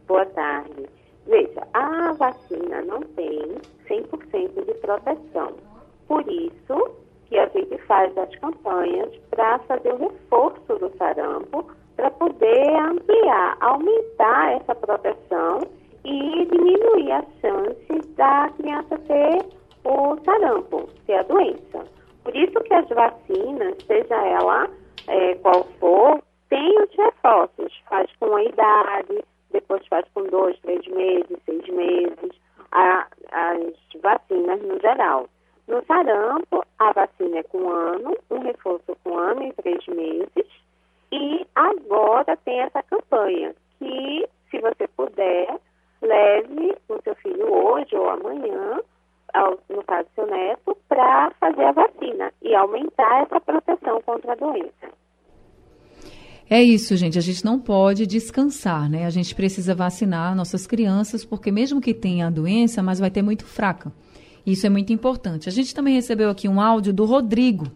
Boa 0.06 0.26
tarde. 0.26 0.88
Veja, 1.26 1.66
a 1.72 2.12
vacina 2.12 2.82
não 2.82 3.00
tem 3.00 3.40
100% 3.88 4.66
de 4.66 4.74
proteção. 4.74 5.54
Por 6.06 6.24
isso 6.28 6.99
que 7.30 7.38
a 7.38 7.46
gente 7.48 7.78
faz 7.86 8.16
as 8.18 8.34
campanhas 8.36 9.08
para 9.30 9.58
fazer 9.60 9.94
o 9.94 10.08
reforço 10.08 10.78
do 10.78 10.92
sarampo, 10.98 11.64
para 11.96 12.10
poder 12.10 12.76
ampliar, 12.76 13.56
aumentar 13.60 14.52
essa 14.54 14.74
proteção 14.74 15.60
e 16.04 16.46
diminuir 16.46 17.12
a 17.12 17.24
chance 17.40 18.08
da 18.16 18.50
criança 18.56 18.98
ter 19.06 19.46
o 19.84 20.18
sarampo, 20.24 20.88
ter 21.06 21.14
a 21.14 21.22
doença. 21.22 21.84
Por 22.24 22.36
isso 22.36 22.60
que 22.60 22.74
as 22.74 22.88
vacinas, 22.88 23.76
seja 23.86 24.14
ela 24.26 24.68
é, 25.06 25.34
qual 25.36 25.64
for, 25.78 26.20
tem 26.48 26.82
os 26.82 26.90
reforços, 26.96 27.72
faz 27.88 28.10
com 28.18 28.34
a 28.34 28.42
idade, 28.42 29.24
depois 29.52 29.86
faz 29.86 30.04
com 30.14 30.24
dois, 30.24 30.58
três 30.60 30.84
meses, 30.88 31.38
seis 31.46 31.66
meses, 31.68 32.30
a, 32.72 33.06
as 33.30 33.72
vacinas 34.02 34.60
no 34.62 34.80
geral. 34.80 35.28
No 35.70 35.84
sarampo, 35.86 36.64
a 36.80 36.92
vacina 36.92 37.38
é 37.38 37.42
com 37.44 37.70
ano, 37.70 38.16
um 38.28 38.40
reforço 38.40 38.96
com 39.04 39.16
ano 39.16 39.44
em 39.44 39.52
três 39.52 39.86
meses, 39.86 40.50
e 41.12 41.46
agora 41.54 42.36
tem 42.44 42.58
essa 42.58 42.82
campanha, 42.82 43.54
que 43.78 44.28
se 44.50 44.60
você 44.60 44.88
puder, 44.96 45.56
leve 46.02 46.76
o 46.88 47.00
seu 47.04 47.14
filho 47.14 47.52
hoje 47.52 47.94
ou 47.94 48.10
amanhã, 48.10 48.80
ao, 49.32 49.60
no 49.68 49.84
caso 49.84 50.08
seu 50.16 50.26
neto, 50.26 50.76
para 50.88 51.30
fazer 51.38 51.64
a 51.66 51.72
vacina 51.72 52.32
e 52.42 52.52
aumentar 52.52 53.22
essa 53.22 53.40
proteção 53.40 54.02
contra 54.02 54.32
a 54.32 54.34
doença. 54.34 54.90
É 56.50 56.60
isso, 56.60 56.96
gente. 56.96 57.16
A 57.16 57.22
gente 57.22 57.44
não 57.44 57.60
pode 57.60 58.08
descansar, 58.08 58.90
né? 58.90 59.06
A 59.06 59.10
gente 59.10 59.36
precisa 59.36 59.72
vacinar 59.72 60.34
nossas 60.34 60.66
crianças, 60.66 61.24
porque 61.24 61.52
mesmo 61.52 61.80
que 61.80 61.94
tenha 61.94 62.26
a 62.26 62.30
doença, 62.30 62.82
mas 62.82 62.98
vai 62.98 63.08
ter 63.08 63.22
muito 63.22 63.46
fraca. 63.46 63.92
Isso 64.46 64.66
é 64.66 64.70
muito 64.70 64.92
importante. 64.92 65.48
A 65.48 65.52
gente 65.52 65.74
também 65.74 65.94
recebeu 65.94 66.30
aqui 66.30 66.48
um 66.48 66.60
áudio 66.60 66.92
do 66.92 67.04
Rodrigo. 67.04 67.66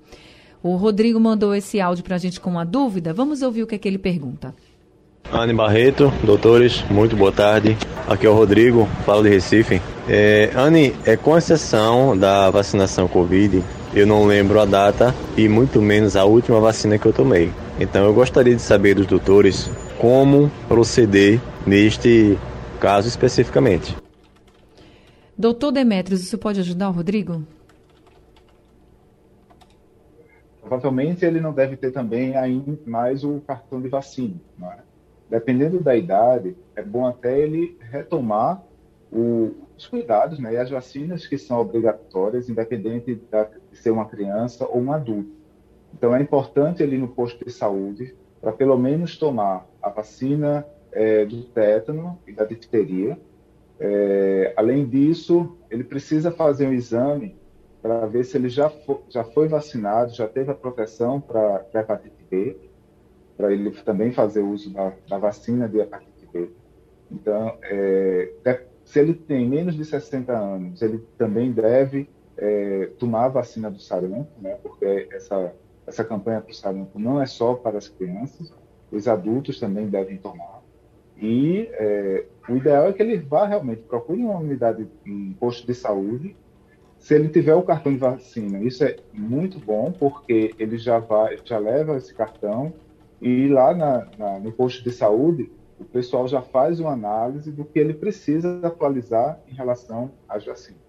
O 0.62 0.77
Rodrigo 0.77 1.20
mandou 1.20 1.55
esse 1.55 1.81
áudio 1.81 2.03
para 2.03 2.16
a 2.16 2.18
gente 2.18 2.40
com 2.40 2.50
uma 2.50 2.64
dúvida. 2.64 3.12
Vamos 3.12 3.42
ouvir 3.42 3.62
o 3.62 3.66
que, 3.66 3.74
é 3.74 3.79
que 3.79 3.87
ele 3.87 3.98
pergunta. 3.98 4.55
Anne 5.33 5.53
Barreto, 5.53 6.12
doutores, 6.22 6.85
muito 6.90 7.16
boa 7.16 7.33
tarde. 7.33 7.77
Aqui 8.07 8.27
é 8.27 8.31
o 8.31 8.35
Rodrigo, 8.35 8.88
falo 9.05 9.22
de 9.22 9.29
Recife. 9.29 9.81
É, 10.09 10.50
Anne, 10.55 10.94
é 11.05 11.16
com 11.16 11.37
exceção 11.37 12.16
da 12.16 12.50
vacinação 12.50 13.09
Covid, 13.09 13.62
eu 13.94 14.07
não 14.07 14.27
lembro 14.27 14.61
a 14.61 14.64
data 14.64 15.14
e 15.37 15.48
muito 15.48 15.81
menos 15.81 16.16
a 16.16 16.24
última 16.24 16.61
vacina 16.61 16.98
que 16.98 17.07
eu 17.07 17.12
tomei. 17.12 17.50
Então 17.81 18.05
eu 18.05 18.12
gostaria 18.12 18.55
de 18.55 18.62
saber 18.62 18.94
dos 18.94 19.07
doutores 19.07 19.70
como 19.98 20.50
proceder 20.68 21.40
neste 21.66 22.38
caso 22.79 23.09
especificamente. 23.09 24.03
Doutor 25.37 25.73
Demetrios, 25.73 26.23
isso 26.23 26.38
pode 26.38 26.61
ajudar 26.61 26.88
o 26.88 26.92
Rodrigo? 26.92 27.42
Provavelmente 30.61 31.25
ele 31.25 31.40
não 31.40 31.53
deve 31.53 31.77
ter 31.77 31.90
também 31.90 32.37
ainda 32.37 32.79
mais 32.87 33.25
o 33.25 33.40
cartão 33.40 33.83
de 33.83 33.88
vacina. 33.88 34.37
É? 34.62 34.79
Dependendo 35.29 35.81
da 35.81 35.97
idade, 35.97 36.57
é 36.77 36.83
bom 36.83 37.07
até 37.07 37.38
ele 37.38 37.77
retomar 37.81 38.62
o, 39.12 39.53
os 39.77 39.87
cuidados 39.87 40.38
né, 40.38 40.55
e 40.55 40.57
as 40.57 40.70
vacinas 40.70 41.27
que 41.27 41.37
são 41.37 41.61
obrigatórias, 41.61 42.49
independente 42.49 43.14
de 43.14 43.77
ser 43.77 43.90
uma 43.90 44.07
criança 44.07 44.66
ou 44.66 44.81
um 44.81 44.92
adulto. 44.92 45.31
Então, 45.92 46.14
é 46.14 46.20
importante 46.20 46.83
ele 46.83 46.97
ir 46.97 46.99
no 46.99 47.09
posto 47.09 47.44
de 47.44 47.53
saúde 47.53 48.14
para 48.40 48.53
pelo 48.53 48.77
menos 48.77 49.16
tomar 49.16 49.66
a 49.83 49.88
vacina 49.88 50.66
é, 50.92 51.25
do 51.25 51.42
tétano 51.44 52.18
e 52.27 52.33
da 52.33 52.44
difteria. 52.44 53.18
É, 53.78 54.52
além 54.56 54.87
disso, 54.87 55.56
ele 55.70 55.84
precisa 55.84 56.30
fazer 56.30 56.66
um 56.66 56.72
exame 56.72 57.37
para 57.82 58.06
ver 58.06 58.24
se 58.24 58.37
ele 58.37 58.48
já, 58.48 58.72
já 59.08 59.24
foi 59.24 59.48
vacinado, 59.48 60.14
já 60.14 60.26
teve 60.26 60.50
a 60.50 60.54
proteção 60.54 61.20
para 61.20 61.66
hepatite 61.74 62.24
B, 62.30 62.56
para 63.37 63.52
ele 63.52 63.70
também 63.82 64.12
fazer 64.12 64.40
uso 64.40 64.72
da, 64.72 64.92
da, 65.08 65.18
vacina 65.18 65.68
de 65.68 65.78
hepatite 65.78 66.26
B. 66.32 66.50
Então, 67.10 67.58
é, 67.62 68.32
se 68.84 69.00
ele 69.00 69.12
tem 69.12 69.46
menos 69.48 69.74
de 69.74 69.84
60 69.84 70.32
anos, 70.32 70.80
ele 70.80 71.04
também 71.18 71.52
deve 71.52 72.08
é, 72.37 72.90
tomar 72.98 73.26
a 73.26 73.28
vacina 73.28 73.70
do 73.70 73.78
sarampo, 73.78 74.30
né, 74.40 74.56
porque 74.62 75.08
essa 75.12 75.52
essa 75.87 76.04
campanha 76.04 76.40
para 76.40 76.50
o 76.50 76.54
sarampo 76.54 76.98
não 76.98 77.20
é 77.20 77.26
só 77.26 77.54
para 77.54 77.78
as 77.78 77.88
crianças, 77.88 78.52
os 78.90 79.08
adultos 79.08 79.58
também 79.58 79.88
devem 79.88 80.16
tomar. 80.16 80.62
E 81.20 81.68
é, 81.72 82.24
o 82.48 82.57
ideal 82.57 82.88
é 82.88 82.92
que 82.92 83.03
ele 83.03 83.18
vá 83.18 83.46
realmente, 83.46 83.83
procure 83.83 84.20
uma 84.20 84.38
unidade, 84.38 84.87
um 85.07 85.33
posto 85.35 85.66
de 85.66 85.74
saúde, 85.74 86.37
se 86.98 87.14
ele 87.14 87.29
tiver 87.29 87.55
o 87.55 87.62
cartão 87.62 87.92
de 87.92 87.98
vacina. 87.98 88.61
Isso 88.62 88.83
é 88.85 88.96
muito 89.12 89.59
bom, 89.59 89.92
porque 89.92 90.55
ele 90.59 90.79
já, 90.79 90.98
vai, 90.98 91.38
já 91.44 91.59
leva 91.59 91.96
esse 91.96 92.14
cartão 92.14 92.72
e 93.20 93.48
lá 93.48 93.74
na, 93.74 94.07
na, 94.18 94.38
no 94.38 94.53
posto 94.53 94.83
de 94.83 94.90
saúde, 94.90 95.50
o 95.79 95.85
pessoal 95.85 96.29
já 96.29 96.42
faz 96.42 96.81
uma 96.81 96.92
análise 96.92 97.50
do 97.50 97.64
que 97.64 97.79
ele 97.79 97.94
precisa 97.94 98.61
atualizar 98.62 99.38
em 99.48 99.55
relação 99.55 100.11
às 100.29 100.44
vacinas. 100.44 100.81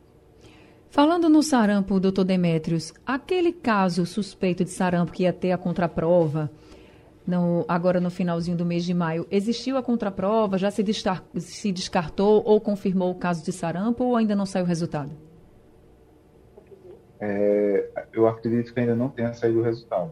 Falando 0.90 1.28
no 1.28 1.44
sarampo, 1.44 2.00
doutor 2.00 2.24
Demétrios, 2.24 2.94
aquele 3.06 3.52
caso 3.52 4.06
suspeito 4.06 4.64
de 4.64 4.70
sarampo 4.70 5.12
que 5.12 5.24
ia 5.24 5.34
ter 5.34 5.52
a 5.52 5.58
contraprova, 5.58 6.50
no, 7.26 7.66
agora 7.68 8.00
no 8.00 8.10
finalzinho 8.10 8.56
do 8.56 8.66
mês 8.66 8.84
de 8.84 8.94
maio, 8.94 9.26
existiu 9.32 9.78
a 9.78 9.84
contraprova? 9.84 10.58
Já 10.58 10.70
se, 10.70 10.84
destar, 10.84 11.24
se 11.38 11.72
descartou 11.72 12.44
ou 12.46 12.62
confirmou 12.62 13.12
o 13.12 13.16
caso 13.16 13.44
de 13.44 13.52
sarampo 13.52 14.04
ou 14.04 14.16
ainda 14.16 14.36
não 14.36 14.46
saiu 14.46 14.66
o 14.66 14.68
resultado? 14.68 15.12
É, 17.20 17.90
eu 18.14 18.28
acredito 18.28 18.74
que 18.74 18.80
ainda 18.80 18.96
não 18.96 19.10
tenha 19.10 19.34
saído 19.34 19.60
o 19.60 19.64
resultado. 19.64 20.12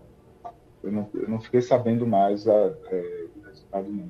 Eu 0.81 0.91
não, 0.91 1.09
eu 1.13 1.29
não 1.29 1.39
fiquei 1.39 1.61
sabendo 1.61 2.07
mais 2.07 2.47
a, 2.47 2.73
é, 2.91 3.27
do 3.35 3.47
resultado 3.47 3.89
não. 3.89 4.09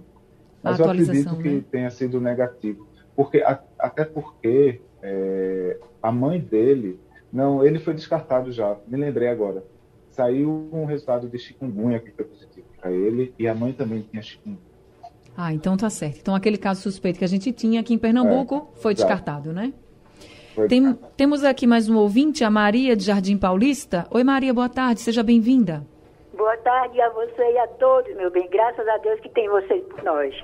Mas 0.62 0.80
eu 0.80 0.86
acredito 0.86 1.36
que 1.38 1.50
né? 1.50 1.64
tenha 1.70 1.90
sido 1.90 2.22
negativo. 2.22 2.88
Porque, 3.16 3.42
a, 3.42 3.62
até 3.78 4.06
porque 4.06 4.82
é, 5.02 5.78
a 6.02 6.12
mãe 6.12 6.40
dele, 6.40 7.00
não, 7.32 7.66
ele 7.66 7.80
foi 7.80 7.94
descartado 7.94 8.52
já, 8.52 8.78
me 8.88 8.98
lembrei 8.98 9.28
agora. 9.28 9.64
Saiu 10.10 10.70
um 10.72 10.86
resultado 10.86 11.28
de 11.28 11.38
chikungunya 11.38 12.00
que 12.00 12.12
foi 12.12 12.24
positivo 12.24 12.73
para 12.84 12.92
ele 12.92 13.34
e 13.40 13.48
a 13.48 13.56
mãe 13.56 13.72
também 13.72 14.06
tinha 14.12 14.22
chikungunya. 14.22 14.60
Ah, 15.36 15.54
então 15.54 15.78
tá 15.78 15.90
certo. 15.90 16.20
Então 16.20 16.36
aquele 16.36 16.58
caso 16.58 16.82
suspeito 16.82 17.18
que 17.18 17.26
a 17.26 17.30
gente 17.30 17.52
tinha 17.54 17.80
aqui 17.80 17.94
em 17.94 17.98
Pernambuco 17.98 18.70
é, 18.76 18.82
foi 18.82 18.94
descartado, 18.94 19.54
né? 19.54 19.74
Foi 20.54 20.68
Tem, 20.68 20.82
descartado. 20.82 21.14
Temos 21.16 21.44
aqui 21.44 21.66
mais 21.66 21.90
um 21.90 21.98
ouvinte, 21.98 22.44
a 22.44 22.50
Maria 22.52 22.96
de 22.96 23.06
Jardim 23.06 23.38
Paulista. 23.38 24.06
Oi 24.12 24.24
Maria, 24.24 24.54
boa 24.54 24.70
tarde, 24.70 25.00
seja 25.00 25.24
bem-vinda. 25.24 25.88
Boa 26.36 26.58
tarde 26.58 27.00
a 27.00 27.10
você 27.10 27.54
e 27.54 27.58
a 27.58 27.68
todos, 27.68 28.14
meu 28.16 28.30
bem. 28.30 28.48
Graças 28.50 28.86
a 28.88 28.98
Deus 28.98 29.20
que 29.22 29.30
tem 29.30 29.50
vocês 29.50 29.82
por 29.86 30.04
nós. 30.04 30.36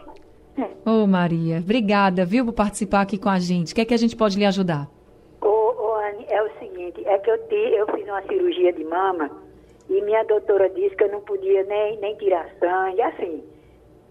Ô, 0.86 1.04
oh, 1.04 1.08
Maria, 1.08 1.58
obrigada, 1.58 2.26
viu, 2.26 2.46
por 2.46 2.54
participar 2.54 3.02
aqui 3.02 3.18
com 3.18 3.30
a 3.30 3.40
gente. 3.40 3.74
O 3.74 3.76
que 3.76 3.82
é 3.82 3.86
que 3.86 3.94
a 3.94 3.98
gente 3.98 4.16
pode 4.16 4.38
lhe 4.38 4.46
ajudar? 4.46 4.90
Ô, 5.42 5.48
oh, 5.48 5.94
Anne, 5.96 6.26
é 6.28 6.42
o 6.42 6.50
seguinte, 6.60 7.02
é 7.06 7.18
que 7.20 7.30
eu, 7.30 7.38
te, 7.48 7.56
eu 7.56 7.86
fiz 7.94 8.04
uma 8.08 8.22
cirurgia 8.24 8.74
de 8.74 8.84
mama 8.84 9.30
e 9.90 10.02
minha 10.02 10.24
doutora 10.24 10.70
disse 10.70 10.96
que 10.96 11.04
eu 11.04 11.12
não 11.12 11.22
podia 11.22 11.64
nem, 11.64 11.98
nem 11.98 12.16
tirar 12.16 12.48
sangue, 12.60 13.02
assim, 13.02 13.44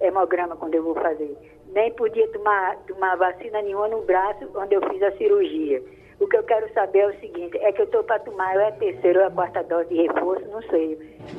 hemograma 0.00 0.56
quando 0.56 0.74
eu 0.74 0.82
vou 0.82 0.94
fazer. 0.94 1.36
Nem 1.72 1.92
podia 1.92 2.26
tomar, 2.28 2.76
tomar 2.88 3.16
vacina 3.16 3.62
nenhuma 3.62 3.88
no 3.88 4.02
braço 4.02 4.48
onde 4.56 4.74
eu 4.74 4.82
fiz 4.90 5.02
a 5.02 5.12
cirurgia. 5.12 5.82
O 6.18 6.26
que 6.26 6.36
eu 6.36 6.42
quero 6.42 6.72
saber 6.72 6.98
é 6.98 7.06
o 7.06 7.20
seguinte, 7.20 7.56
é 7.58 7.70
que 7.70 7.80
eu 7.80 7.84
estou 7.84 8.02
para 8.02 8.18
tomar, 8.18 8.56
ou 8.56 8.60
é 8.60 8.68
a 8.68 8.72
terceira 8.72 9.20
ou 9.20 9.26
a 9.26 9.30
quarta 9.30 9.62
dose 9.62 9.88
de 9.88 10.02
reforço, 10.02 10.44
não 10.48 10.60
sei. 10.62 10.98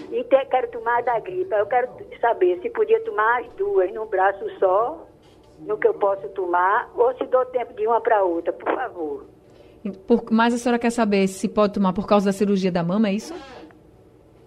E 0.10 0.23
te, 0.23 0.45
quero 0.45 0.69
tomar 0.69 1.04
da 1.04 1.19
gripe. 1.19 1.54
Eu 1.54 1.65
quero 1.65 1.89
saber 2.21 2.62
se 2.62 2.69
podia 2.69 3.02
tomar 3.02 3.41
as 3.41 3.47
duas 3.56 3.93
num 3.93 4.06
braço 4.06 4.49
só, 4.58 5.06
no 5.60 5.78
que 5.78 5.88
eu 5.88 5.93
posso 5.95 6.30
tomar, 6.30 6.89
ou 6.95 7.13
se 7.15 7.25
dou 7.25 7.45
tempo 7.47 7.73
de 7.73 7.86
uma 7.86 7.99
para 7.99 8.23
outra, 8.23 8.54
por 8.54 8.73
favor. 8.73 9.25
Por, 10.08 10.23
mas 10.32 10.54
a 10.54 10.58
senhora 10.58 10.80
quer 10.80 10.91
saber 10.91 11.28
se 11.28 11.49
pode 11.49 11.73
tomar 11.73 11.91
por 11.91 12.08
causa 12.08 12.28
da 12.28 12.32
cirurgia 12.32 12.71
da 12.71 12.84
mama, 12.84 13.10
é 13.10 13.13
isso? 13.13 13.34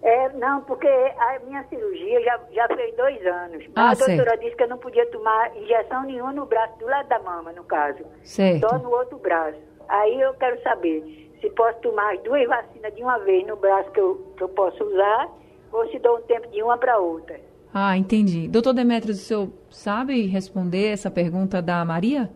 É, 0.03 0.33
não, 0.33 0.61
porque 0.63 0.85
a 0.85 1.39
minha 1.45 1.63
cirurgia 1.69 2.21
já, 2.23 2.39
já 2.51 2.67
fez 2.67 2.93
dois 2.97 3.25
anos. 3.25 3.63
Ah, 3.73 3.91
a 3.91 3.93
doutora 3.93 4.37
disse 4.37 4.53
que 4.53 4.63
eu 4.63 4.67
não 4.67 4.77
podia 4.77 5.05
tomar 5.09 5.55
injeção 5.55 6.03
nenhuma 6.03 6.33
no 6.33 6.45
braço, 6.45 6.77
do 6.77 6.85
lado 6.85 7.07
da 7.07 7.19
mama, 7.19 7.53
no 7.53 7.63
caso. 7.63 8.03
Certo. 8.21 8.67
Só 8.67 8.77
no 8.79 8.91
outro 8.91 9.17
braço. 9.17 9.57
Aí 9.87 10.19
eu 10.19 10.33
quero 10.33 10.61
saber 10.61 11.31
se 11.39 11.49
posso 11.51 11.79
tomar 11.79 12.17
duas 12.17 12.45
vacinas 12.45 12.93
de 12.93 13.01
uma 13.01 13.17
vez 13.19 13.47
no 13.47 13.55
braço 13.55 13.89
que 13.91 13.99
eu, 14.01 14.33
que 14.35 14.43
eu 14.43 14.49
posso 14.49 14.83
usar, 14.83 15.29
ou 15.71 15.89
se 15.89 15.97
dou 15.99 16.17
um 16.17 16.21
tempo 16.23 16.49
de 16.49 16.61
uma 16.61 16.77
para 16.77 16.99
outra. 16.99 17.39
Ah, 17.73 17.97
entendi. 17.97 18.49
Doutor 18.49 18.73
Demetrios, 18.73 19.19
o 19.19 19.23
senhor 19.23 19.49
sabe 19.69 20.27
responder 20.27 20.87
essa 20.87 21.09
pergunta 21.09 21.61
da 21.61 21.83
Maria? 21.85 22.29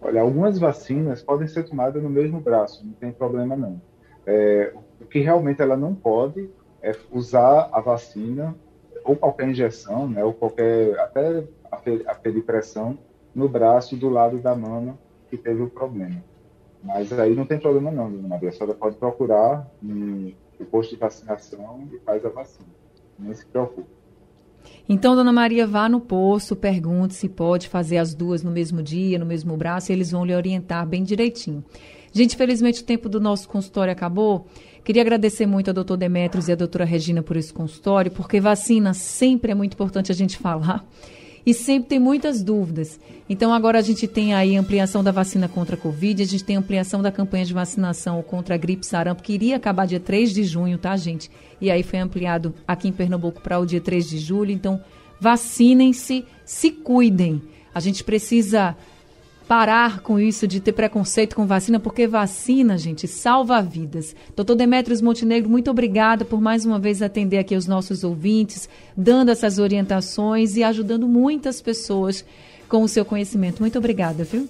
Olha, 0.00 0.22
algumas 0.22 0.56
vacinas 0.56 1.20
podem 1.20 1.48
ser 1.48 1.64
tomadas 1.64 2.00
no 2.00 2.08
mesmo 2.08 2.40
braço, 2.40 2.86
não 2.86 2.92
tem 2.94 3.12
problema 3.12 3.56
não. 3.56 3.82
É, 4.24 4.72
o 5.00 5.04
que 5.06 5.20
realmente 5.20 5.62
ela 5.62 5.76
não 5.76 5.94
pode 5.94 6.50
é 6.82 6.94
usar 7.10 7.68
a 7.72 7.80
vacina 7.80 8.54
ou 9.04 9.16
qualquer 9.16 9.48
injeção, 9.48 10.08
né, 10.08 10.22
ou 10.24 10.32
qualquer 10.32 10.98
até 10.98 11.44
aferir 12.06 12.44
pressão 12.44 12.98
no 13.34 13.48
braço 13.48 13.96
do 13.96 14.08
lado 14.08 14.38
da 14.38 14.54
mama 14.54 14.98
que 15.28 15.36
teve 15.36 15.62
o 15.62 15.70
problema. 15.70 16.22
Mas 16.82 17.12
aí 17.12 17.34
não 17.34 17.46
tem 17.46 17.58
problema 17.58 17.90
não, 17.90 18.10
dona 18.10 18.28
Maria. 18.28 18.48
A 18.48 18.52
senhora 18.52 18.74
pode 18.74 18.96
procurar 18.96 19.70
no 19.82 20.32
posto 20.70 20.90
de 20.90 20.96
vacinação 20.96 21.88
e 21.92 21.98
faz 21.98 22.24
a 22.24 22.28
vacina. 22.28 22.68
Não 23.18 23.34
se 23.34 23.44
preocupe. 23.46 23.88
Então, 24.88 25.14
dona 25.14 25.32
Maria, 25.32 25.66
vá 25.66 25.88
no 25.88 26.00
posto, 26.00 26.56
pergunte 26.56 27.14
se 27.14 27.28
pode 27.28 27.68
fazer 27.68 27.98
as 27.98 28.14
duas 28.14 28.42
no 28.42 28.50
mesmo 28.50 28.82
dia, 28.82 29.18
no 29.18 29.26
mesmo 29.26 29.56
braço, 29.56 29.90
e 29.90 29.94
eles 29.94 30.10
vão 30.10 30.24
lhe 30.24 30.34
orientar 30.34 30.86
bem 30.86 31.02
direitinho. 31.02 31.64
Gente, 32.12 32.36
felizmente 32.36 32.82
o 32.82 32.84
tempo 32.84 33.08
do 33.08 33.20
nosso 33.20 33.48
consultório 33.48 33.92
acabou. 33.92 34.46
Queria 34.84 35.02
agradecer 35.02 35.46
muito 35.46 35.70
a 35.70 35.72
doutor 35.72 35.96
Demetrios 35.96 36.48
e 36.48 36.52
a 36.52 36.56
doutora 36.56 36.84
Regina 36.84 37.22
por 37.22 37.36
esse 37.36 37.52
consultório, 37.52 38.10
porque 38.10 38.40
vacina 38.40 38.94
sempre 38.94 39.52
é 39.52 39.54
muito 39.54 39.74
importante 39.74 40.10
a 40.10 40.14
gente 40.14 40.36
falar 40.36 40.84
e 41.44 41.54
sempre 41.54 41.90
tem 41.90 41.98
muitas 41.98 42.42
dúvidas. 42.42 42.98
Então, 43.28 43.52
agora 43.52 43.78
a 43.78 43.82
gente 43.82 44.06
tem 44.06 44.34
aí 44.34 44.56
ampliação 44.56 45.02
da 45.02 45.10
vacina 45.10 45.48
contra 45.48 45.76
a 45.76 45.78
Covid, 45.78 46.22
a 46.22 46.26
gente 46.26 46.44
tem 46.44 46.56
ampliação 46.56 47.00
da 47.00 47.12
campanha 47.12 47.44
de 47.44 47.54
vacinação 47.54 48.22
contra 48.22 48.54
a 48.54 48.58
gripe 48.58 48.84
sarampo, 48.84 49.22
que 49.22 49.32
iria 49.32 49.56
acabar 49.56 49.86
dia 49.86 50.00
3 50.00 50.32
de 50.32 50.44
junho, 50.44 50.78
tá, 50.78 50.96
gente? 50.96 51.30
E 51.60 51.70
aí 51.70 51.82
foi 51.82 51.98
ampliado 51.98 52.54
aqui 52.66 52.88
em 52.88 52.92
Pernambuco 52.92 53.40
para 53.40 53.58
o 53.58 53.66
dia 53.66 53.80
3 53.80 54.08
de 54.08 54.18
julho. 54.18 54.50
Então, 54.50 54.80
vacinem-se, 55.20 56.24
se 56.44 56.70
cuidem. 56.70 57.40
A 57.74 57.80
gente 57.80 58.02
precisa 58.02 58.76
parar 59.50 59.98
com 59.98 60.16
isso 60.16 60.46
de 60.46 60.60
ter 60.60 60.72
preconceito 60.72 61.34
com 61.34 61.44
vacina, 61.44 61.80
porque 61.80 62.06
vacina, 62.06 62.78
gente, 62.78 63.08
salva 63.08 63.60
vidas. 63.60 64.14
Doutor 64.36 64.54
Demetrios 64.54 65.02
Montenegro, 65.02 65.50
muito 65.50 65.68
obrigada 65.68 66.24
por 66.24 66.40
mais 66.40 66.64
uma 66.64 66.78
vez 66.78 67.02
atender 67.02 67.38
aqui 67.38 67.56
os 67.56 67.66
nossos 67.66 68.04
ouvintes, 68.04 68.68
dando 68.96 69.32
essas 69.32 69.58
orientações 69.58 70.56
e 70.56 70.62
ajudando 70.62 71.08
muitas 71.08 71.60
pessoas 71.60 72.24
com 72.68 72.84
o 72.84 72.88
seu 72.88 73.04
conhecimento. 73.04 73.58
Muito 73.58 73.76
obrigada, 73.76 74.22
viu? 74.22 74.48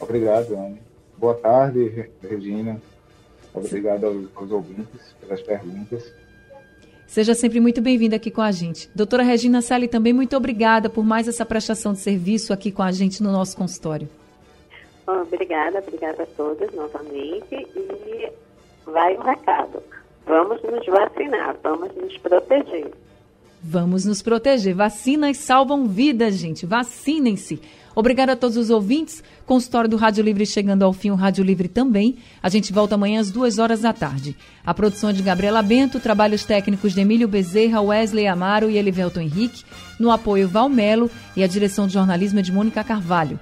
Obrigado, 0.00 0.56
Anne. 0.56 0.80
Boa 1.18 1.34
tarde, 1.34 2.08
Regina. 2.22 2.80
Obrigado 3.52 4.06
aos, 4.06 4.26
aos 4.34 4.50
ouvintes 4.50 5.14
pelas 5.20 5.42
perguntas. 5.42 6.10
Seja 7.14 7.32
sempre 7.32 7.60
muito 7.60 7.80
bem-vinda 7.80 8.16
aqui 8.16 8.28
com 8.28 8.42
a 8.42 8.50
gente. 8.50 8.90
Doutora 8.92 9.22
Regina 9.22 9.62
Sali, 9.62 9.86
também 9.86 10.12
muito 10.12 10.36
obrigada 10.36 10.90
por 10.90 11.04
mais 11.04 11.28
essa 11.28 11.46
prestação 11.46 11.92
de 11.92 12.00
serviço 12.00 12.52
aqui 12.52 12.72
com 12.72 12.82
a 12.82 12.90
gente 12.90 13.22
no 13.22 13.30
nosso 13.30 13.56
consultório. 13.56 14.08
Obrigada, 15.06 15.78
obrigada 15.78 16.24
a 16.24 16.26
todos 16.26 16.74
novamente. 16.74 17.54
E 17.54 18.32
vai 18.84 19.16
o 19.16 19.22
recado. 19.22 19.80
Vamos 20.26 20.60
nos 20.64 20.84
vacinar, 20.86 21.54
vamos 21.62 21.94
nos 21.94 22.18
proteger. 22.18 22.90
Vamos 23.62 24.04
nos 24.04 24.20
proteger. 24.20 24.74
Vacinas 24.74 25.36
salvam 25.36 25.86
vidas, 25.86 26.34
gente. 26.34 26.66
Vacinem-se. 26.66 27.62
Obrigada 27.94 28.32
a 28.32 28.36
todos 28.36 28.56
os 28.56 28.70
ouvintes. 28.70 29.22
Consultório 29.46 29.88
do 29.88 29.96
Rádio 29.96 30.24
Livre 30.24 30.44
chegando 30.46 30.82
ao 30.82 30.92
fim, 30.92 31.10
o 31.10 31.14
Rádio 31.14 31.44
Livre 31.44 31.68
também. 31.68 32.16
A 32.42 32.48
gente 32.48 32.72
volta 32.72 32.94
amanhã 32.94 33.20
às 33.20 33.30
duas 33.30 33.58
horas 33.58 33.80
da 33.80 33.92
tarde. 33.92 34.36
A 34.64 34.74
produção 34.74 35.10
é 35.10 35.12
de 35.12 35.22
Gabriela 35.22 35.62
Bento, 35.62 36.00
trabalhos 36.00 36.44
técnicos 36.44 36.92
de 36.92 37.00
Emílio 37.00 37.28
Bezerra, 37.28 37.80
Wesley 37.80 38.26
Amaro 38.26 38.70
e 38.70 38.76
Elivelton 38.76 39.20
Henrique. 39.20 39.64
No 39.98 40.10
apoio 40.10 40.48
Valmelo 40.48 41.10
e 41.36 41.44
a 41.44 41.46
direção 41.46 41.86
de 41.86 41.92
jornalismo 41.92 42.40
é 42.40 42.42
de 42.42 42.50
Mônica 42.52 42.82
Carvalho. 42.82 43.38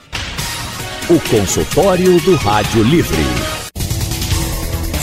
O 1.08 1.20
consultório 1.28 2.20
do 2.20 2.36
Rádio 2.36 2.82
Livre. 2.84 3.61